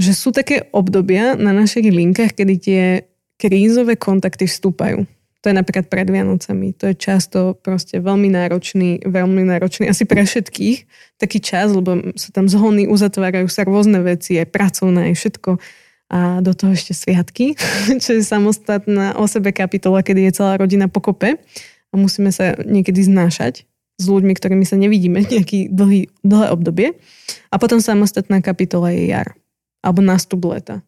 [0.00, 2.82] že sú také obdobia na našich linkách, kedy tie
[3.36, 5.04] krízové kontakty vstúpajú.
[5.44, 6.72] To je napríklad pred Vianocami.
[6.80, 10.88] To je často proste veľmi náročný, veľmi náročný, asi pre všetkých
[11.20, 15.60] taký čas, lebo sa tam zhony, uzatvárajú sa rôzne veci, aj pracovné, aj všetko.
[16.08, 17.52] A do toho ešte sviatky,
[18.02, 23.04] čo je samostatná o sebe kapitola, kedy je celá rodina pokope a musíme sa niekedy
[23.04, 26.98] znášať s ľuďmi, ktorými sa nevidíme nejaký dlhý, dlhé obdobie.
[27.50, 29.38] A potom samostatná kapitola je jar.
[29.84, 30.80] Alebo nástup leta.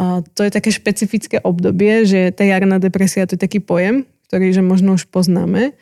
[0.00, 4.54] A to je také špecifické obdobie, že tá jarná depresia to je taký pojem, ktorý
[4.56, 5.76] že možno už poznáme,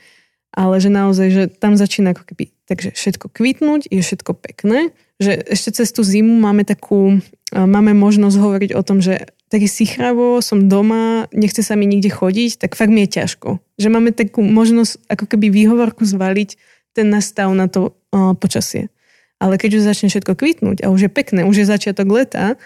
[0.51, 4.91] ale že naozaj, že tam začína ako keby, takže všetko kvitnúť, je všetko pekné,
[5.23, 7.23] že ešte cez tú zimu máme takú,
[7.55, 12.61] máme možnosť hovoriť o tom, že taký sichravo, som doma, nechce sa mi nikde chodiť,
[12.61, 13.61] tak fakt mi je ťažko.
[13.81, 16.61] Že máme takú možnosť ako keby výhovorku zvaliť
[16.93, 18.93] ten nastav na to uh, počasie.
[19.41, 22.59] Ale keď už začne všetko kvitnúť a už je pekné, už je začiatok leta,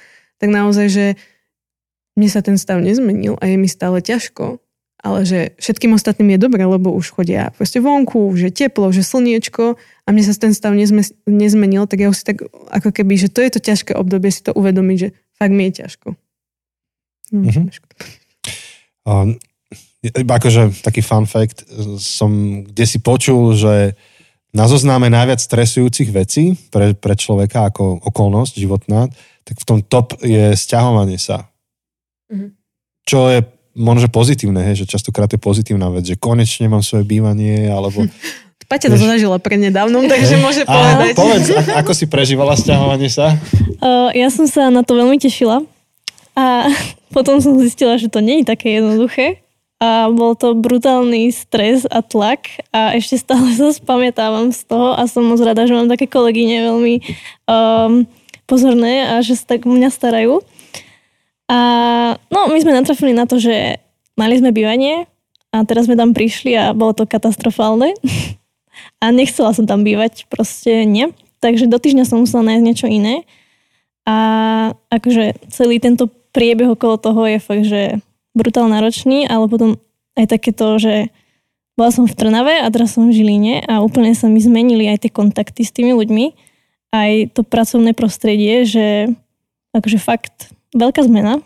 [0.43, 1.07] tak naozaj, že
[2.19, 4.59] mne sa ten stav nezmenil a je mi stále ťažko,
[5.03, 9.03] ale že všetkým ostatným je dobre, lebo už chodia proste vonku, už je teplo, že
[9.03, 13.19] slniečko a mne sa ten stav nezme, nezmenil, tak ja už si tak ako keby,
[13.19, 16.15] že to je to ťažké obdobie si to uvedomiť, že fakt mi je ťažko.
[17.33, 17.67] Mm-hmm.
[19.09, 19.41] Um,
[20.13, 21.65] akože taký fun fact,
[21.99, 23.97] som kde si počul, že
[24.53, 29.09] na zozname najviac stresujúcich vecí pre, pre človeka ako okolnosť životná,
[29.49, 31.49] tak v tom top je stiahovanie sa.
[32.29, 32.51] Mm-hmm.
[33.09, 33.41] Čo je
[33.73, 38.05] možno pozitívne, hej, že častokrát je pozitívna vec, že konečne mám svoje bývanie, alebo...
[38.71, 41.13] Paťa to zažila nedávnom, takže môže povedať.
[41.13, 43.37] povedz, ako si prežívala stiahovanie sa?
[43.85, 45.61] Uh, ja som sa na to veľmi tešila,
[46.37, 46.69] a
[47.17, 49.43] potom som zistila, že to nie je také jednoduché.
[49.83, 55.03] A bol to brutálny stres a tlak a ešte stále sa spamätávam z toho a
[55.11, 56.95] som moc rada, že mám také kolegyne veľmi
[57.51, 58.07] um,
[58.47, 60.39] pozorné a že sa tak mňa starajú.
[61.51, 61.59] A
[62.31, 63.83] no, my sme natrafili na to, že
[64.15, 65.11] mali sme bývanie
[65.51, 67.93] a teraz sme tam prišli a bolo to katastrofálne.
[69.03, 71.11] a nechcela som tam bývať, proste nie.
[71.43, 73.27] Takže do týždňa som musela nájsť niečo iné.
[74.07, 74.17] A
[74.91, 77.83] akože celý tento priebeh okolo toho je fakt, že
[78.33, 79.77] brutálne náročný, ale potom
[80.17, 81.13] aj takéto, že
[81.77, 85.09] bola som v Trnave a teraz som v Žiline a úplne sa mi zmenili aj
[85.09, 86.33] tie kontakty s tými ľuďmi,
[86.93, 89.09] aj to pracovné prostredie, že
[89.73, 91.41] akože fakt veľká zmena,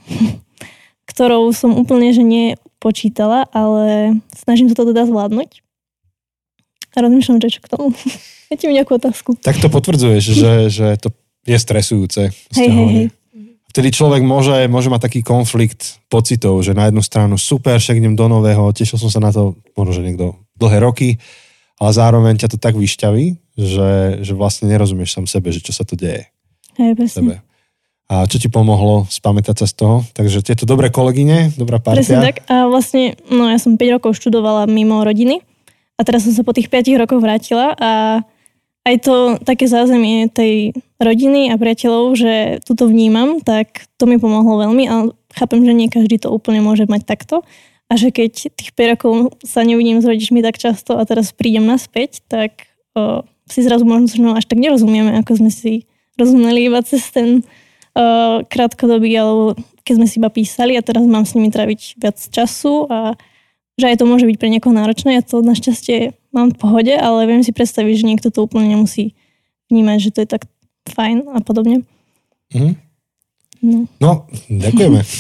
[1.10, 5.62] ktorou som úplne že nepočítala, ale snažím sa to teda zvládnuť.
[6.96, 7.92] A rozmýšľam, že čo k tomu.
[8.50, 9.36] Dajte mi nejakú otázku.
[9.42, 11.12] Tak to potvrdzuješ, že, že to
[11.44, 12.30] je stresujúce.
[12.56, 13.06] Hej, hej, hej
[13.76, 18.16] vtedy človek môže, môže mať taký konflikt pocitov, že na jednu stranu super, však idem
[18.16, 21.20] do nového, tešil som sa na to možno, že niekto dlhé roky,
[21.76, 25.84] ale zároveň ťa to tak vyšťaví, že, že vlastne nerozumieš sám sebe, že čo sa
[25.84, 26.24] to deje.
[26.80, 27.44] Hej, presne.
[28.08, 29.96] A čo ti pomohlo spamätať sa z toho?
[30.16, 32.00] Takže tieto dobré kolegyne, dobrá partia.
[32.00, 32.48] Presne tak.
[32.48, 35.44] A vlastne, no ja som 5 rokov študovala mimo rodiny
[35.98, 38.24] a teraz som sa po tých 5 rokoch vrátila a
[38.86, 40.70] aj to také zázemie tej
[41.02, 45.90] rodiny a priateľov, že toto vnímam, tak to mi pomohlo veľmi, ale chápem, že nie
[45.90, 47.42] každý to úplne môže mať takto.
[47.90, 51.66] A že keď tých 5 rokov sa nevidím s rodičmi tak často a teraz prídem
[51.66, 55.86] naspäť, tak o, si zrazu možno až tak nerozumieme, ako sme si
[56.18, 57.42] rozumeli iba cez ten
[57.94, 59.54] o, krátkodobý, alebo
[59.86, 63.14] keď sme si iba písali a teraz mám s nimi traviť viac času a
[63.76, 65.20] že aj to môže byť pre niekoho náročné.
[65.20, 69.12] Ja to našťastie mám v pohode, ale viem si predstaviť, že niekto to úplne nemusí
[69.68, 70.42] vnímať, že to je tak
[70.88, 71.84] fajn a podobne.
[72.54, 72.74] Mm-hmm.
[73.66, 73.78] No.
[73.98, 74.12] no,
[74.48, 75.00] ďakujeme.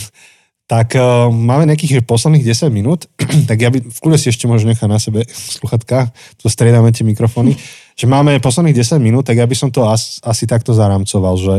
[0.66, 3.06] tak uh, máme nejakých posledných 10 minút,
[3.50, 6.10] tak ja by v kľude si ešte možno nechať na sebe sluchatka,
[6.42, 7.54] to striedame tie mikrofóny,
[8.00, 11.54] že máme posledných 10 minút, tak ja by som to as, asi takto zaramcoval, že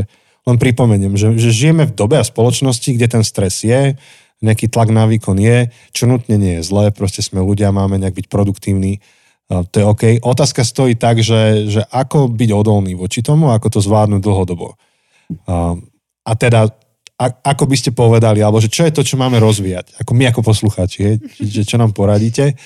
[0.47, 3.99] len pripomeniem, že, že žijeme v dobe a spoločnosti, kde ten stres je,
[4.41, 8.13] nejaký tlak na výkon je, čo nutne nie je zlé, proste sme ľudia, máme nejak
[8.13, 9.01] byť produktívni,
[9.47, 10.03] to je OK.
[10.19, 14.75] Otázka stojí tak, že, že ako byť odolný voči tomu, ako to zvládnuť dlhodobo.
[16.27, 16.67] A teda,
[17.41, 20.41] ako by ste povedali, alebo že čo je to, čo máme rozvíjať, ako my ako
[20.43, 21.17] poslucháči?
[21.55, 22.59] Že čo nám poradíte,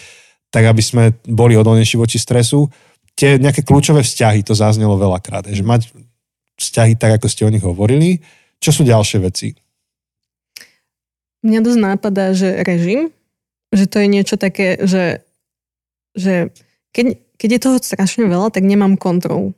[0.50, 2.68] tak aby sme boli odolnejší voči stresu.
[3.14, 5.94] Tie nejaké kľúčové vzťahy, to zaznelo veľakrát, že mať
[6.58, 8.20] vzťahy tak, ako ste o nich hovorili.
[8.58, 9.54] Čo sú ďalšie veci?
[11.42, 13.10] Mňa dosť nápadá, že režim,
[13.74, 15.26] že to je niečo také, že,
[16.14, 16.54] že
[16.94, 19.58] keď, keď je toho strašne veľa, tak nemám kontrolu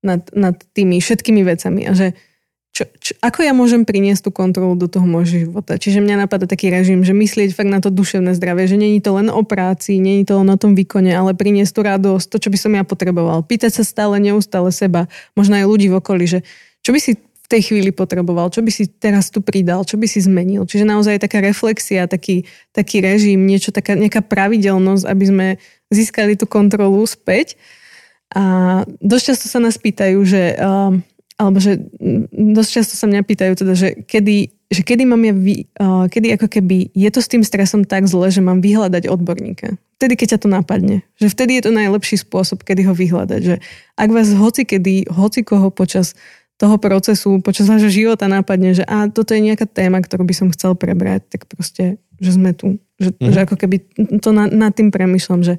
[0.00, 2.16] nad, nad tými všetkými vecami a že
[2.70, 5.74] čo, čo, ako ja môžem priniesť tú kontrolu do toho môjho života.
[5.74, 9.18] Čiže mňa napadá taký režim, že myslieť fakt na to duševné zdravie, že není to
[9.18, 12.48] len o práci, není to len o tom výkone, ale priniesť tú radosť, to, čo
[12.48, 13.42] by som ja potreboval.
[13.42, 16.46] Pýtať sa stále, neustále seba, možno aj ľudí v okolí, že
[16.86, 17.18] čo by si
[17.50, 20.62] tej chvíli potreboval, čo by si teraz tu pridal, čo by si zmenil.
[20.62, 25.46] Čiže naozaj taká reflexia, taký, taký režim, niečo, taká nejaká pravidelnosť, aby sme
[25.90, 27.58] získali tú kontrolu späť.
[28.30, 30.94] A dosť často sa nás pýtajú, že uh,
[31.40, 31.80] alebo že
[32.30, 34.36] dosť často sa mňa pýtajú teda, že kedy,
[34.68, 38.06] že kedy mám ja, vy, uh, kedy ako keby je to s tým stresom tak
[38.06, 39.80] zle, že mám vyhľadať odborníka.
[39.98, 40.96] Vtedy, keď ťa to napadne.
[41.16, 43.40] Že vtedy je to najlepší spôsob, kedy ho vyhľadať.
[43.40, 43.56] Že
[43.96, 46.12] ak vás hoci kedy, hoci koho počas
[46.60, 50.48] toho procesu, počas vášho života napadne, že a toto je nejaká téma, ktorú by som
[50.52, 52.76] chcel prebrať, tak proste, že sme tu.
[53.00, 53.32] Že, mm.
[53.32, 53.76] že ako keby
[54.20, 55.56] to nad, nad tým premyšľam, že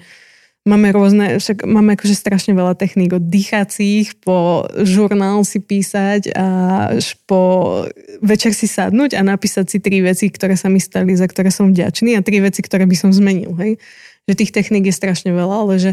[0.61, 6.47] Máme rôzne, však máme akože strašne veľa techník od dýchacích po žurnál si písať a
[7.25, 7.41] po
[8.21, 11.73] večer si sadnúť a napísať si tri veci, ktoré sa mi stali, za ktoré som
[11.73, 13.57] vďačný a tri veci, ktoré by som zmenil.
[13.57, 13.81] Hej?
[14.29, 15.91] Že tých techník je strašne veľa, ale že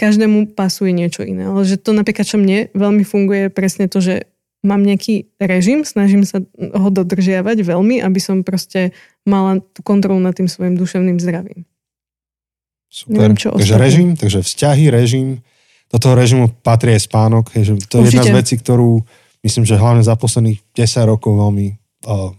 [0.00, 1.52] každému pasuje niečo iné.
[1.52, 4.24] Ale že to napríklad, čo mne veľmi funguje, je presne to, že
[4.66, 8.90] mám nejaký režim, snažím sa ho dodržiavať veľmi, aby som proste
[9.22, 11.62] mala tú kontrolu nad tým svojim duševným zdravím.
[12.90, 13.30] Super.
[13.30, 15.42] Neviem, čo takže režim, takže vzťahy, režim.
[15.86, 17.54] Do toho režimu patrí aj spánok.
[17.54, 18.18] Je, to je Určite.
[18.18, 19.06] jedna z vecí, ktorú
[19.46, 21.66] myslím, že hlavne za posledných 10 rokov veľmi
[22.10, 22.34] uh,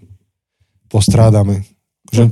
[0.92, 1.64] postrádame.
[2.12, 2.28] Že,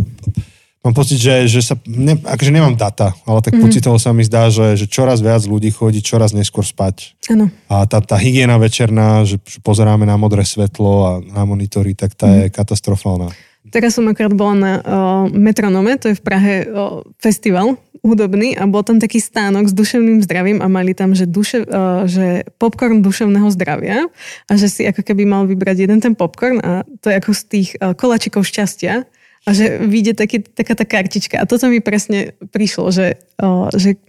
[0.85, 3.65] mám pocit, že, že sa, ne, akože nemám data, ale tak mm-hmm.
[3.65, 7.17] pocitovo sa mi zdá, že, že čoraz viac ľudí chodí čoraz neskôr spať.
[7.33, 7.49] Ano.
[7.65, 12.29] A tá, tá hygiena večerná, že, pozeráme na modré svetlo a na monitory, tak tá
[12.29, 12.37] mm.
[12.37, 13.33] je katastrofálna.
[13.73, 14.83] Teraz som akorát bola na uh,
[15.33, 20.21] Metronome, to je v Prahe uh, festival hudobný a bol tam taký stánok s duševným
[20.21, 24.05] zdravím a mali tam, že, duše, uh, že popcorn duševného zdravia
[24.45, 27.43] a že si ako keby mal vybrať jeden ten popcorn a to je ako z
[27.49, 29.09] tých uh, kolačikov šťastia
[29.45, 31.37] a že vyjde taký, taká tá kartička.
[31.37, 33.21] A toto mi presne prišlo, že,
[33.77, 34.01] že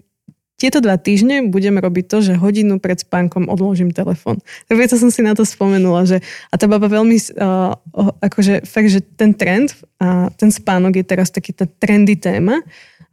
[0.57, 4.41] tieto dva týždne budem robiť to, že hodinu pred spánkom odložím telefón.
[4.65, 7.77] Tak preto som si na to spomenula, že a tá baba veľmi, uh,
[8.25, 12.65] akože fakt, že ten trend a ten spánok je teraz taký tá trendy téma.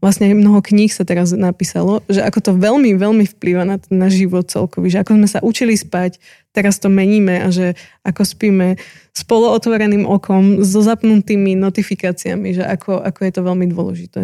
[0.04, 4.20] Vlastne mnoho kníh sa teraz napísalo, že ako to veľmi, veľmi vplýva na ten náš
[4.20, 6.20] život celkový, že ako sme sa učili spať,
[6.52, 8.76] teraz to meníme a že ako spíme
[9.16, 14.22] s polootvoreným okom, so zapnutými notifikáciami, že ako, ako je to veľmi dôležité.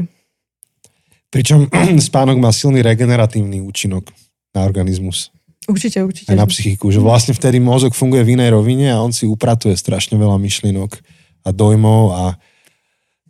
[1.31, 1.71] Pričom
[2.11, 4.11] spánok má silný regeneratívny účinok
[4.51, 5.31] na organizmus.
[5.63, 6.27] Určite, určite.
[6.27, 6.91] Aj na psychiku.
[6.91, 10.91] Že vlastne vtedy mozog funguje v inej rovine a on si upratuje strašne veľa myšlienok
[11.45, 12.23] a dojmov a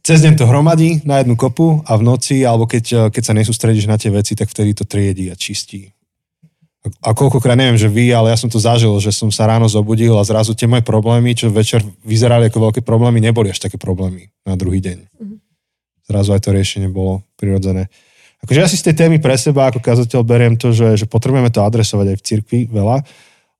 [0.04, 3.86] cez deň to hromadí na jednu kopu a v noci, alebo keď, keď sa nesústredíš
[3.86, 5.91] na tie veci, tak vtedy to triedí a čistí.
[7.04, 10.16] A koľkokrát, neviem, že vy, ale ja som to zažil, že som sa ráno zobudil
[10.16, 14.32] a zrazu tie moje problémy, čo večer vyzerali ako veľké problémy, neboli až také problémy
[14.47, 14.97] na druhý deň.
[15.04, 15.39] Mm-hmm
[16.10, 17.86] zrazu aj to riešenie bolo prirodzené.
[18.41, 21.54] Akože ja si z tej témy pre seba ako kazateľ beriem to, že, že potrebujeme
[21.54, 23.06] to adresovať aj v cirkvi veľa,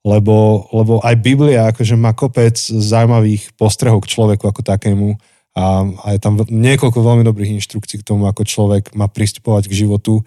[0.02, 5.20] lebo, lebo aj Biblia akože má kopec zaujímavých postrehov k človeku ako takému
[5.60, 9.84] a, a je tam niekoľko veľmi dobrých inštrukcií k tomu, ako človek má pristupovať k
[9.84, 10.24] životu.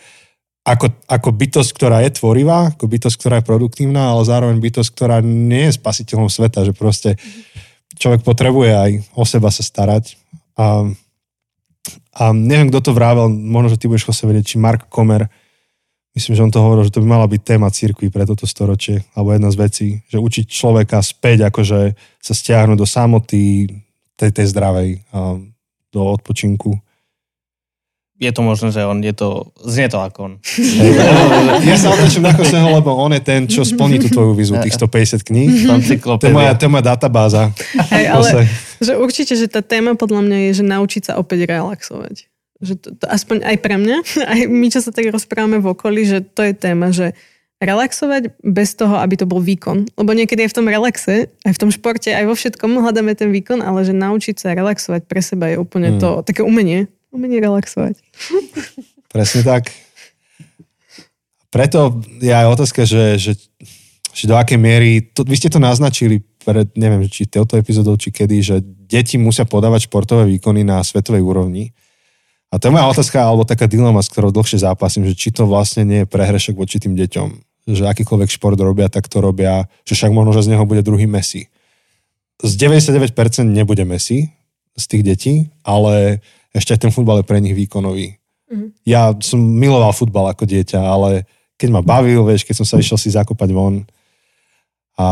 [0.63, 5.25] Ako, ako bytosť, ktorá je tvorivá, ako bytosť, ktorá je produktívna, ale zároveň bytosť, ktorá
[5.25, 7.19] nie je spasiteľom sveta, že proste
[7.99, 10.21] človek potrebuje aj o seba sa starať.
[10.55, 10.93] A
[12.13, 15.33] a neviem, kto to vrával, možno, že ty budeš sa vedieť, či Mark Komer,
[16.13, 19.01] myslím, že on to hovoril, že to by mala byť téma cirkvi pre toto storočie,
[19.17, 23.65] alebo jedna z vecí, že učiť človeka späť, akože sa stiahnuť do samoty,
[24.23, 24.89] tej, tej zdravej,
[25.91, 26.79] do odpočinku
[28.23, 30.33] je to možné, že on je to, znie to ako on.
[31.67, 34.79] ja sa otočím na Koseho, lebo on je ten, čo splní tú tvoju vizu, tých
[34.79, 35.51] 150 kníh.
[35.99, 37.51] To je moja, to je moja databáza.
[37.91, 38.29] Hej, ale
[38.79, 42.31] že určite, že tá téma podľa mňa je, že naučiť sa opäť relaxovať.
[42.63, 43.99] Že to, to, aspoň aj pre mňa,
[44.39, 47.19] aj my, čo sa tak rozprávame v okolí, že to je téma, že
[47.63, 49.87] relaxovať bez toho, aby to bol výkon.
[49.95, 53.31] Lebo niekedy aj v tom relaxe, aj v tom športe, aj vo všetkom hľadáme ten
[53.31, 55.99] výkon, ale že naučiť sa relaxovať pre seba je úplne mm.
[56.03, 58.01] to také umenie, Umenie relaxovať.
[59.13, 59.69] Presne tak.
[61.53, 63.33] Preto je aj otázka, že, že,
[64.17, 68.09] že do akej miery, to, vy ste to naznačili pred, neviem, či touto epizódou, či
[68.09, 71.77] kedy, že deti musia podávať športové výkony na svetovej úrovni.
[72.49, 75.45] A to je moja otázka, alebo taká dilema, s ktorou dlhšie zápasím, že či to
[75.45, 77.29] vlastne nie je prehrešok voči tým deťom.
[77.67, 81.07] Že akýkoľvek šport robia, tak to robia, že však možno, že z neho bude druhý
[81.07, 81.47] Messi.
[82.43, 83.15] Z 99%
[83.47, 84.35] nebude Messi
[84.75, 86.19] z tých detí, ale
[86.51, 88.19] ešte aj ten futbal je pre nich výkonový.
[88.51, 88.67] Mhm.
[88.85, 91.25] Ja som miloval futbal ako dieťa, ale
[91.57, 93.87] keď ma bavil, vieš, keď som sa išiel si zakopať von,
[94.99, 95.07] a,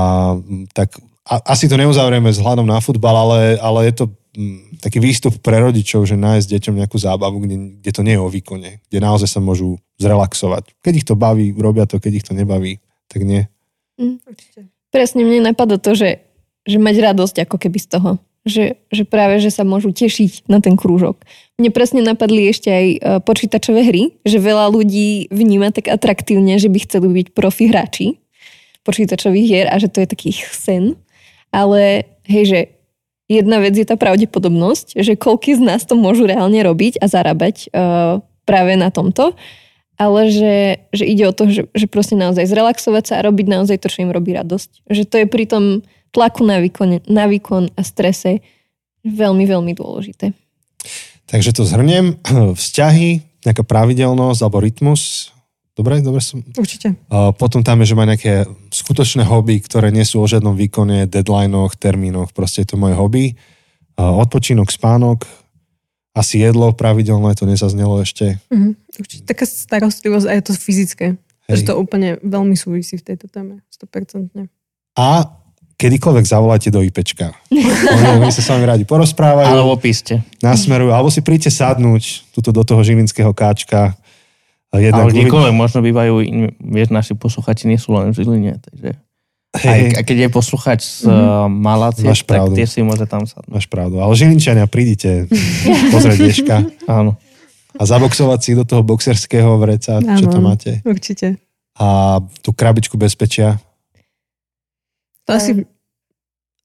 [0.75, 5.39] tak a, asi to neuzavrieme vzhľadom na futbal, ale, ale je to mm, taký výstup
[5.41, 8.99] pre rodičov, že nájsť deťom nejakú zábavu, kde, kde to nie je o výkone, kde
[8.99, 10.81] naozaj sa môžu zrelaxovať.
[10.81, 13.45] Keď ich to baví, robia to, keď ich to nebaví, tak nie.
[14.01, 14.73] Určite.
[14.89, 16.25] Presne mne napadá to, že,
[16.65, 18.11] že mať radosť ako keby z toho.
[18.49, 21.21] Že, že práve, že sa môžu tešiť na ten krúžok.
[21.61, 26.73] Mne presne napadli ešte aj e, počítačové hry, že veľa ľudí vníma tak atraktívne, že
[26.73, 28.17] by chceli byť profi hráči
[28.81, 30.97] počítačových hier a že to je taký ich sen.
[31.53, 32.61] Ale hej, že
[33.29, 37.69] jedna vec je tá pravdepodobnosť, že koľky z nás to môžu reálne robiť a zarábať
[37.71, 39.39] uh, práve na tomto,
[40.01, 40.55] ale že,
[40.97, 44.09] že ide o to, že, že proste naozaj zrelaxovať sa a robiť naozaj to, čo
[44.09, 44.89] im robí radosť.
[44.89, 45.65] Že to je pri tom
[46.17, 48.41] tlaku na výkon, na výkon a strese
[49.05, 50.33] veľmi, veľmi dôležité.
[51.29, 52.17] Takže to zhrniem.
[52.61, 55.37] Vzťahy, nejaká pravidelnosť alebo rytmus.
[55.77, 56.41] Dobre, dobre som...
[56.57, 56.97] Určite.
[57.37, 61.77] Potom tam je, že má nejaké skutočné hobby, ktoré nie sú o žiadnom výkone, deadlinoch,
[61.77, 62.37] termínoch.
[62.37, 63.37] Proste je to moje hobby.
[63.97, 65.25] A odpočínok, spánok,
[66.11, 68.39] asi jedlo pravidelné, to nezaznelo ešte.
[68.51, 68.77] Mhm.
[69.01, 69.23] Určite.
[69.25, 71.07] Taká starostlivosť a je to fyzické.
[71.49, 71.63] Hej.
[71.63, 73.63] Že to úplne veľmi súvisí v tejto téme.
[73.73, 74.47] 100%.
[74.99, 75.41] A
[75.81, 77.33] kedykoľvek zavolajte do IPčka.
[78.21, 80.21] Oni, sa s vami radi porozprávajú, Alebo píste.
[80.45, 83.97] nasmerujú, alebo si príďte sadnúť tuto do toho žilinského káčka.
[84.71, 86.15] Jednak Ale kdekoľvek možno bývajú,
[86.63, 88.95] vieš, naši posluchači nie sú len v Žiline, takže
[89.51, 91.51] Hej, aj keď je posluchač z mm-hmm.
[91.51, 92.55] Malacie, Máš tak pravdu.
[92.55, 93.51] tie si môže tam sadnúť.
[93.51, 93.99] máš pravdu.
[93.99, 95.27] Ale Žilinčania, prídite
[95.95, 97.19] pozrieť Ježka Áno.
[97.75, 100.31] a zaboxovať si do toho boxerského vreca, čo Áno.
[100.31, 100.79] tam máte.
[100.83, 101.43] Určite.
[101.75, 103.59] A tú krabičku bezpečia
[105.27, 105.67] To asi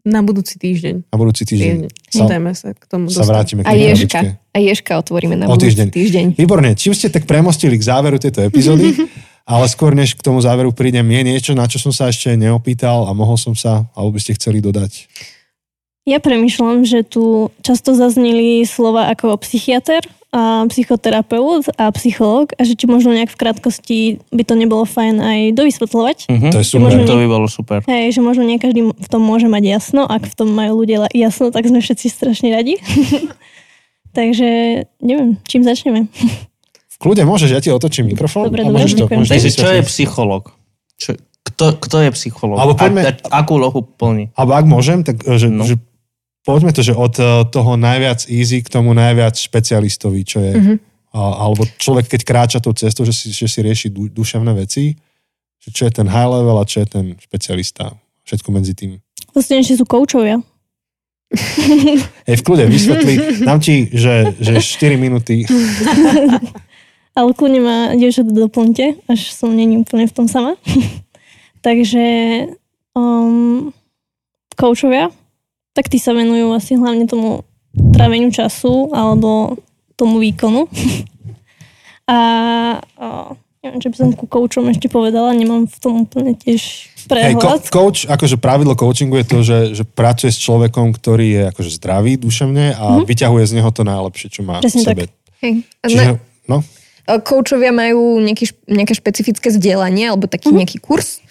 [0.05, 1.09] na budúci týždeň.
[1.09, 1.89] na budúci týždeň.
[1.89, 2.53] Týždeň.
[2.53, 3.25] Sa, k tomu sa dostať.
[3.25, 4.19] vrátime k A tej ježka.
[4.21, 4.27] krabičke.
[4.53, 5.88] A ježka otvoríme na O budúci týždeň.
[5.89, 6.25] týždeň.
[6.38, 8.93] Výborne, čím ste tak premostili k záveru tejto epizódy,
[9.45, 13.05] ale skôr než k tomu záveru prídem, je niečo, na čo som sa ešte neopýtal
[13.05, 15.05] a mohol som sa, alebo by ste chceli dodať.
[16.05, 22.75] Ja premyšľam, že tu často zazneli slova ako psychiatr, a psychoterapeut a psychológ a že
[22.75, 23.99] či možno nejak v krátkosti
[24.35, 26.17] by to nebolo fajn aj dovysvetľovať.
[26.27, 26.47] Mhm.
[26.51, 26.91] To je super.
[26.91, 27.79] Možno To by bolo super.
[27.87, 30.03] Hej, že možno nie každý v tom môže mať jasno.
[30.03, 32.75] Ak v tom majú ľudia jasno, tak sme všetci strašne radi.
[34.17, 36.11] Takže neviem, čím začneme.
[36.95, 38.47] V kľude môžeš, ja ti otočím mikrofón.
[38.47, 40.55] Dobre, a dobre, to, Takže čo je psychológ?
[40.95, 42.55] Čo, kto, kto je psychológ?
[42.55, 44.31] Alebo poďme- A, a, akú lohu plní?
[44.31, 45.67] Alebo ak môžem, tak e, že, No.
[45.67, 45.75] že
[46.41, 50.53] poďme to, že od e, toho najviac easy k tomu najviac špecialistovi, čo je.
[50.55, 50.73] Mhm.
[51.11, 54.95] A, alebo človek, keď kráča tou cestou, že si, že si rieši du, duševné veci,
[55.59, 57.91] že čo je ten high level a čo je ten špecialista.
[58.23, 58.99] Všetko medzi tým.
[59.31, 60.39] Vlastne ešte sú koučovia.
[62.23, 63.13] Hej, v kľude, vysvetli.
[63.47, 65.43] Dám ti, že, že 4 minúty.
[67.16, 70.59] Ale kľudne ma, dievčatá, doplňte, až som není úplne v tom sama.
[71.66, 72.05] Takže
[72.91, 73.72] um,
[74.59, 75.09] koučovia,
[75.72, 77.47] tak tí sa venujú asi hlavne tomu
[77.95, 79.55] tráveniu času alebo
[79.95, 80.68] tomu výkonu.
[82.05, 82.20] A
[83.01, 83.34] uh,
[83.66, 86.61] neviem, čo by som ku koučom ešte povedala, nemám v tom úplne tiež
[87.09, 87.61] Hej, ko, prehľad.
[87.74, 92.18] coach, akože pravidlo coachingu je to, že, že pracuje s človekom, ktorý je akože zdravý
[92.22, 93.05] duševne a mm-hmm.
[93.09, 95.03] vyťahuje z neho to najlepšie, čo má Presne v sebe.
[95.41, 95.53] Hej.
[95.82, 96.05] A Čiže,
[96.45, 96.61] no,
[97.06, 100.58] Koučovia majú nejaký, nejaké špecifické vzdelanie alebo taký Mhm.
[100.58, 101.22] nejaký kurz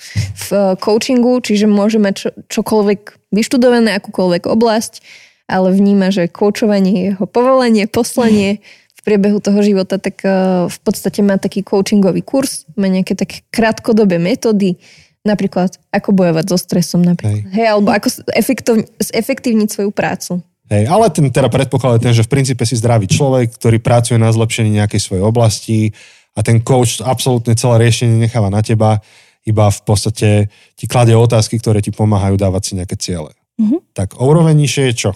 [0.47, 2.29] v eh, coachingu, čiže môže mať čo,
[2.62, 5.03] čokoľvek vyštudované, akúkoľvek oblasť,
[5.51, 8.62] ale vníma, že koučovanie je jeho povolanie, poslanie
[8.95, 10.31] v priebehu toho života, tak eh,
[10.70, 14.79] v podstate má taký coachingový kurz, má nejaké také krátkodobé metódy,
[15.25, 17.49] napríklad ako bojovať so stresom, napríklad.
[17.51, 20.45] Hej, alebo ako efektovni- zefektívniť svoju prácu.
[20.70, 24.16] Hej, ale ten teda predpoklad je ten, že v princípe si zdravý človek, ktorý pracuje
[24.16, 25.92] na zlepšení nejakej svojej oblasti
[26.34, 29.00] a ten coach absolútne celé riešenie necháva na teba,
[29.44, 30.28] iba v podstate
[30.74, 33.30] ti kladie otázky, ktoré ti pomáhajú dávať si nejaké ciele.
[33.60, 33.94] Mhm.
[33.94, 35.10] Tak o úroveň nižšie je čo?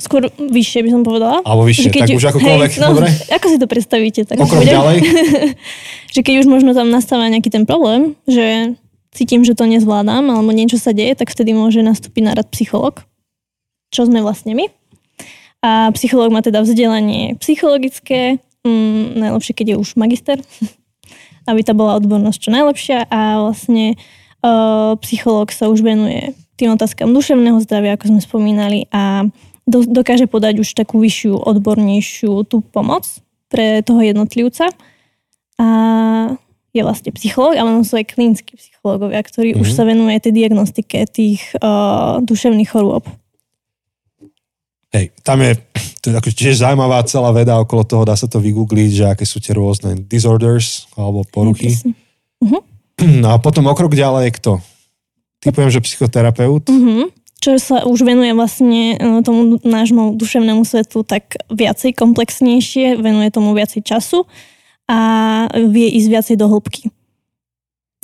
[0.00, 1.44] Skôr vyššie by som povedala.
[1.44, 3.12] Alebo vyššie, tak už akokoľvek, hej, no, dobre?
[3.36, 4.24] Ako si to predstavíte?
[4.24, 4.96] Tak O krok budem- ďalej?
[6.16, 8.80] že keď už možno tam nastáva nejaký ten problém, že
[9.12, 13.04] cítim, že to nezvládam, alebo niečo sa deje, tak vtedy môže nastúpiť na rad psycholog,
[13.90, 14.66] čo sme vlastne my.
[15.60, 20.38] A psychológ má teda vzdelanie psychologické, mm, najlepšie, keď je už magister,
[21.50, 24.00] aby tá bola odbornosť čo najlepšia a vlastne
[24.40, 29.24] uh, psychológ sa už venuje tým otázkam duševného zdravia, ako sme spomínali a
[29.64, 33.08] do, dokáže podať už takú vyššiu, odbornejšiu tú pomoc
[33.48, 34.68] pre toho jednotlivca.
[35.60, 35.66] A
[36.70, 39.62] je vlastne psychológ a potom sú aj klinickí psychológovia, ktorí mm-hmm.
[39.64, 39.76] už Mhm.
[39.76, 43.04] sa venujú aj tej diagnostike tých uh, duševných chorôb.
[44.90, 45.54] Hej, tam je,
[46.02, 49.22] to je ako tiež zaujímavá celá veda okolo toho, dá sa to vygoogliť, že aké
[49.22, 51.70] sú tie rôzne disorders alebo poruchy.
[51.70, 51.94] Presne.
[53.00, 54.52] No a potom o krok ďalej je kto?
[55.40, 56.68] Typujem, že psychoterapeut.
[56.68, 57.08] Mhm.
[57.40, 63.56] Čo sa už venuje vlastne eh, tomu nášmu duševnému svetu tak viacej komplexnejšie, venuje tomu
[63.56, 64.28] viacej času
[64.84, 64.98] a
[65.48, 66.92] vie ísť viacej do hĺbky.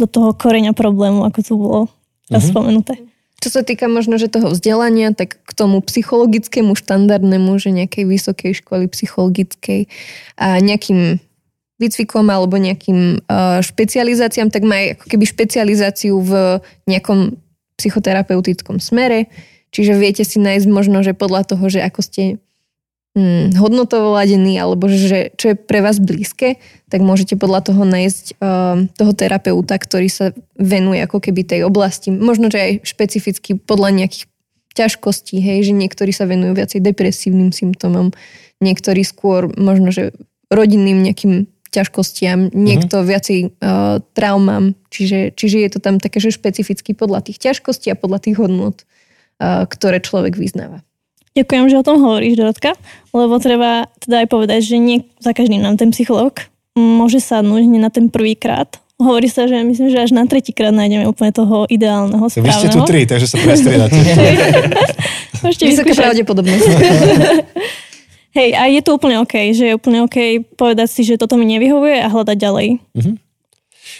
[0.00, 1.80] Do toho koreňa problému, ako tu bolo
[2.32, 2.50] raz Mhm.
[2.56, 2.94] spomenuté.
[3.36, 8.52] Čo sa týka možno, že toho vzdelania, tak k tomu psychologickému štandardnému, že nejakej vysokej
[8.64, 9.92] školy psychologickej
[10.40, 11.20] a nejakým
[11.76, 16.32] výcvikom alebo nejakým uh, špecializáciám, tak má aj ako keby špecializáciu v
[16.88, 17.36] nejakom
[17.76, 19.28] psychoterapeutickom smere.
[19.76, 22.40] Čiže viete si nájsť možno, že podľa toho, že ako ste
[23.16, 26.60] hm, hodnotovo ladení alebo že čo je pre vás blízke,
[26.92, 32.12] tak môžete podľa toho nájsť uh, toho terapeuta, ktorý sa venuje ako keby tej oblasti.
[32.12, 34.28] Možno, že aj špecificky podľa nejakých
[34.76, 38.12] ťažkostí, hej, že niektorí sa venujú viacej depresívnym symptómom,
[38.60, 40.12] niektorí skôr možno, že
[40.52, 43.10] rodinným nejakým ťažkostiam, niekto mm-hmm.
[43.10, 47.98] viacej uh, traumám, čiže, čiže je to tam také, že špecificky podľa tých ťažkostí a
[47.98, 50.86] podľa tých hodnot, uh, ktoré človek vyznáva.
[51.36, 52.72] Ďakujem, že o tom hovoríš, Dorotka,
[53.12, 57.80] lebo treba teda aj povedať, že nie za každým nám ten psychológ môže sadnúť nie
[57.80, 58.68] na ten prvýkrát.
[58.96, 62.80] Hovorí sa, že myslím, že až na tretíkrát nájdeme úplne toho ideálneho, Vy ste tu
[62.80, 62.88] správneho.
[62.88, 63.96] tri, takže sa prestriedate.
[65.44, 66.64] Môžete Vysoká pravdepodobnosť.
[68.36, 71.48] Hej, a je to úplne OK, že je úplne OK povedať si, že toto mi
[71.48, 72.68] nevyhovuje a hľadať ďalej.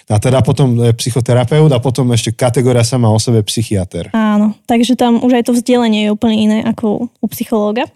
[0.07, 4.15] A teda potom je psychoterapeut a potom ešte kategória sama o sebe psychiatr.
[4.15, 7.91] Áno, takže tam už aj to vzdelenie je úplne iné ako u psychológa.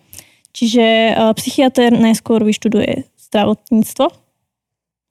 [0.51, 4.11] Čiže uh, psychiatr najskôr vyštuduje zdravotníctvo.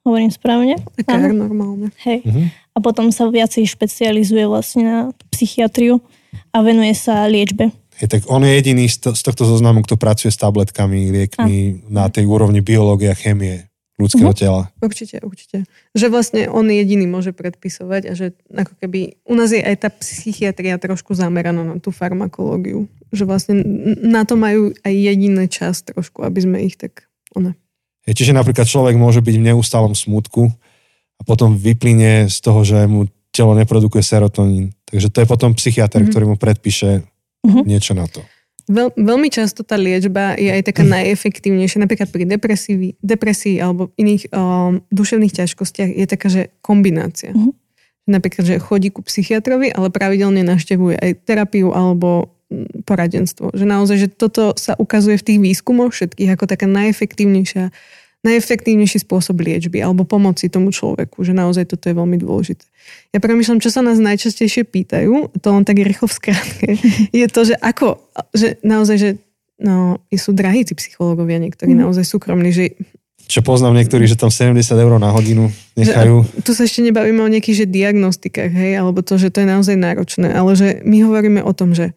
[0.04, 0.76] Hovorím správne?
[1.00, 1.96] Lekár normálne.
[2.04, 2.28] Hej.
[2.28, 2.44] Mhm.
[2.76, 4.98] A potom sa viacej špecializuje vlastne na
[5.32, 6.04] psychiatriu
[6.52, 7.72] a venuje sa liečbe.
[8.00, 11.88] Hej, tak on je jediný z, to, z tohto zoznamu, kto pracuje s tabletkami, liekmi
[11.92, 13.69] na tej úrovni biológie a chémie
[14.00, 14.40] ľudského Mhm.
[14.40, 14.62] tela.
[14.80, 15.68] Určite, určite.
[15.92, 19.90] Že vlastne on jediný môže predpisovať a že ako keby u nás je aj tá
[19.92, 22.88] psychiatria trošku zameraná na tú farmakológiu.
[23.12, 23.54] Že vlastne
[24.00, 27.06] na to majú aj jediný čas trošku, aby sme ich tak...
[27.36, 27.54] One.
[28.08, 30.50] Hej, čiže napríklad človek môže byť v neustálom smutku
[31.20, 34.74] a potom vyplynie z toho, že mu telo neprodukuje serotonín.
[34.90, 36.10] Takže to je potom psychiatr, Mhm.
[36.10, 37.06] ktorý mu predpíše
[37.46, 37.62] Mhm.
[37.68, 38.24] niečo na to.
[38.70, 44.30] Veľ, veľmi často tá liečba je aj taká najefektívnejšia, napríklad pri depresii, depresii alebo iných
[44.30, 47.34] um, duševných ťažkostiach je taká, že kombinácia.
[47.34, 47.58] Mhm.
[48.10, 53.54] Napríklad, že chodí ku psychiatrovi, ale pravidelne naštevuje aj terapiu alebo mm, poradenstvo.
[53.54, 57.70] Že naozaj, že toto sa ukazuje v tých výskumoch všetkých ako taká najefektívnejšia
[58.20, 62.68] najefektívnejší spôsob liečby alebo pomoci tomu človeku, že naozaj toto je veľmi dôležité.
[63.16, 66.68] Ja premyšľam, čo sa nás najčastejšie pýtajú, to len tak rýchlo v skratke,
[67.16, 68.00] je to, že ako,
[68.36, 69.10] že naozaj, že
[69.60, 71.80] no, sú drahí tí psychológovia niektorí, Mhm.
[71.88, 72.76] naozaj súkromní, že
[73.30, 76.26] Čo poznám niektorí, že tam 70 eur na hodinu nechajú.
[76.26, 79.48] že, tu sa ešte nebavíme o nejakých že diagnostikách, hej, alebo to, že to je
[79.48, 81.94] naozaj náročné, ale že my hovoríme o tom, že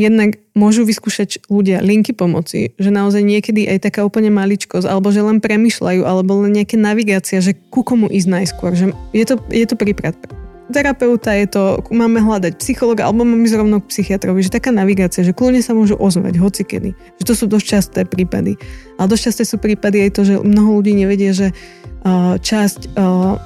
[0.00, 5.20] jednak môžu vyskúšať ľudia linky pomoci, že naozaj niekedy aj taká úplne maličkosť, alebo že
[5.20, 8.72] len premyšľajú, alebo len nejaké navigácia, že ku komu ísť najskôr.
[8.72, 10.16] Že je, to, je to prípad
[10.72, 11.62] terapeuta, je to,
[11.92, 15.76] máme hľadať psychologa, alebo máme ísť rovno k psychiatrovi, že taká navigácia, že kľudne sa
[15.76, 16.96] môžu ozvať hocikedy.
[17.20, 18.56] Že to sú dosť časté prípady.
[18.96, 23.36] Ale dosť časté sú prípady aj to, že mnoho ľudí nevedie, že uh, časť uh,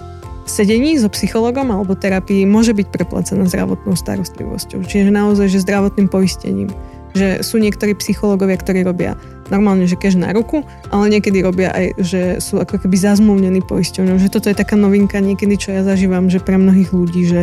[0.46, 4.86] sedení so psychologom alebo terapii môže byť preplacená zdravotnou starostlivosťou.
[4.86, 6.70] Čiže naozaj, že zdravotným poistením.
[7.18, 9.18] Že sú niektorí psychológovia, ktorí robia
[9.50, 14.22] normálne, že kež na ruku, ale niekedy robia aj, že sú ako keby zazmluvnení poisťovňou.
[14.22, 17.40] Že toto je taká novinka niekedy, čo ja zažívam, že pre mnohých ľudí, že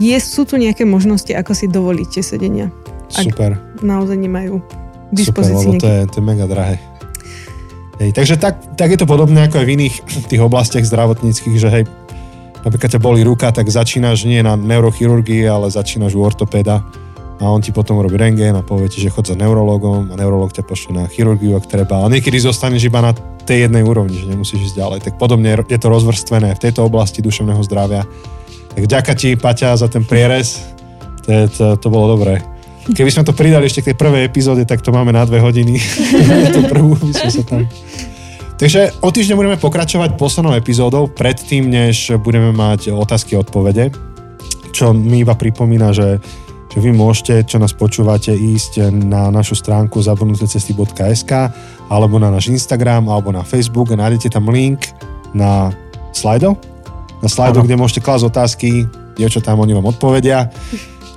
[0.00, 2.66] je, sú tu nejaké možnosti, ako si dovoliť tie sedenia.
[3.14, 3.56] Ak Super.
[3.80, 6.76] naozaj nemajú k Super, dispozícii lebo to je, to je mega drahé.
[7.96, 9.94] Hej, takže tak, tak je to podobné ako aj v iných
[10.28, 11.84] tých oblastiach zdravotníckých, že hej,
[12.60, 16.84] napríklad ťa boli ruka, tak začínaš nie na neurochirurgii, ale začínaš u ortopéda
[17.36, 20.52] a on ti potom robí rengén a povie ti, že chod za neurologom a neurolog
[20.56, 22.00] ťa pošle na chirurgiu, ak treba.
[22.00, 23.12] Ale niekedy zostaneš iba na
[23.44, 24.98] tej jednej úrovni, že nemusíš ísť ďalej.
[25.04, 28.08] Tak podobne je to rozvrstvené v tejto oblasti duševného zdravia.
[28.72, 30.64] Tak ďaká ti, Paťa, za ten prierez.
[31.28, 32.40] To, to, to bolo dobré.
[32.86, 35.74] Keby sme to pridali ešte k tej prvej epizóde, tak to máme na dve hodiny.
[36.54, 37.66] tú prvú by sme sa tam...
[38.56, 43.92] Takže o týždeň budeme pokračovať poslednou epizódou, predtým, než budeme mať otázky a odpovede,
[44.72, 46.16] čo mi iba pripomína, že,
[46.72, 51.32] že vy môžete, čo nás počúvate, ísť na našu stránku zabudnutecesty.sk
[51.92, 54.88] alebo na náš Instagram alebo na Facebook a nájdete tam link
[55.36, 55.68] na
[56.16, 56.56] slajdov.
[57.20, 57.68] Na slajdoch, Áno.
[57.68, 58.88] kde môžete klásť otázky,
[59.20, 60.48] dievčatám, oni vám odpovedia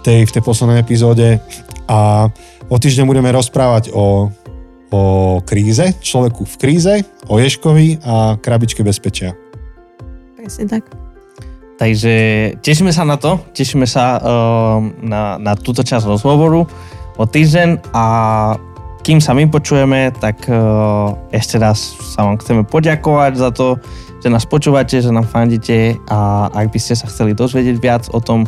[0.04, 1.40] tej, v tej poslednej epizóde.
[1.90, 2.30] A
[2.70, 4.30] o týždeň budeme rozprávať o,
[4.94, 5.02] o
[5.44, 6.94] kríze, človeku v kríze,
[7.28, 9.34] o Ješkovi a krabičke bezpečia.
[10.38, 10.84] Presne tak.
[11.80, 12.14] Takže
[12.60, 16.68] tešíme sa na to, tešíme sa uh, na, na túto časť rozhovoru
[17.16, 18.06] o týždeň a
[19.00, 23.80] kým sa my počujeme, tak uh, ešte raz sa vám chceme poďakovať za to,
[24.20, 28.20] že nás počúvate, že nám fandíte a ak by ste sa chceli dozvedieť viac o
[28.20, 28.44] tom,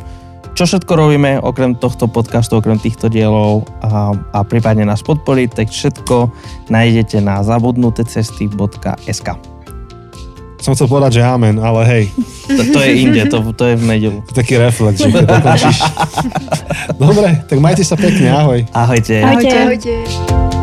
[0.52, 5.68] čo všetko robíme okrem tohto podcastu, okrem týchto dielov a, a prípadne nás podporiť, tak
[5.72, 6.30] všetko
[6.68, 9.30] nájdete na zabudnutecesty.sk.
[10.62, 12.04] Som chcel povedať, že amen, ale hej,
[12.45, 14.20] To, to je inde, to, to je v nedelu.
[14.30, 15.78] taký reflex, že dokončíš.
[17.02, 18.62] Dobre, tak majte sa pekne, ahoj.
[18.70, 19.26] Ahojte.
[19.26, 19.58] Ahojte.
[19.58, 20.61] Ahojte.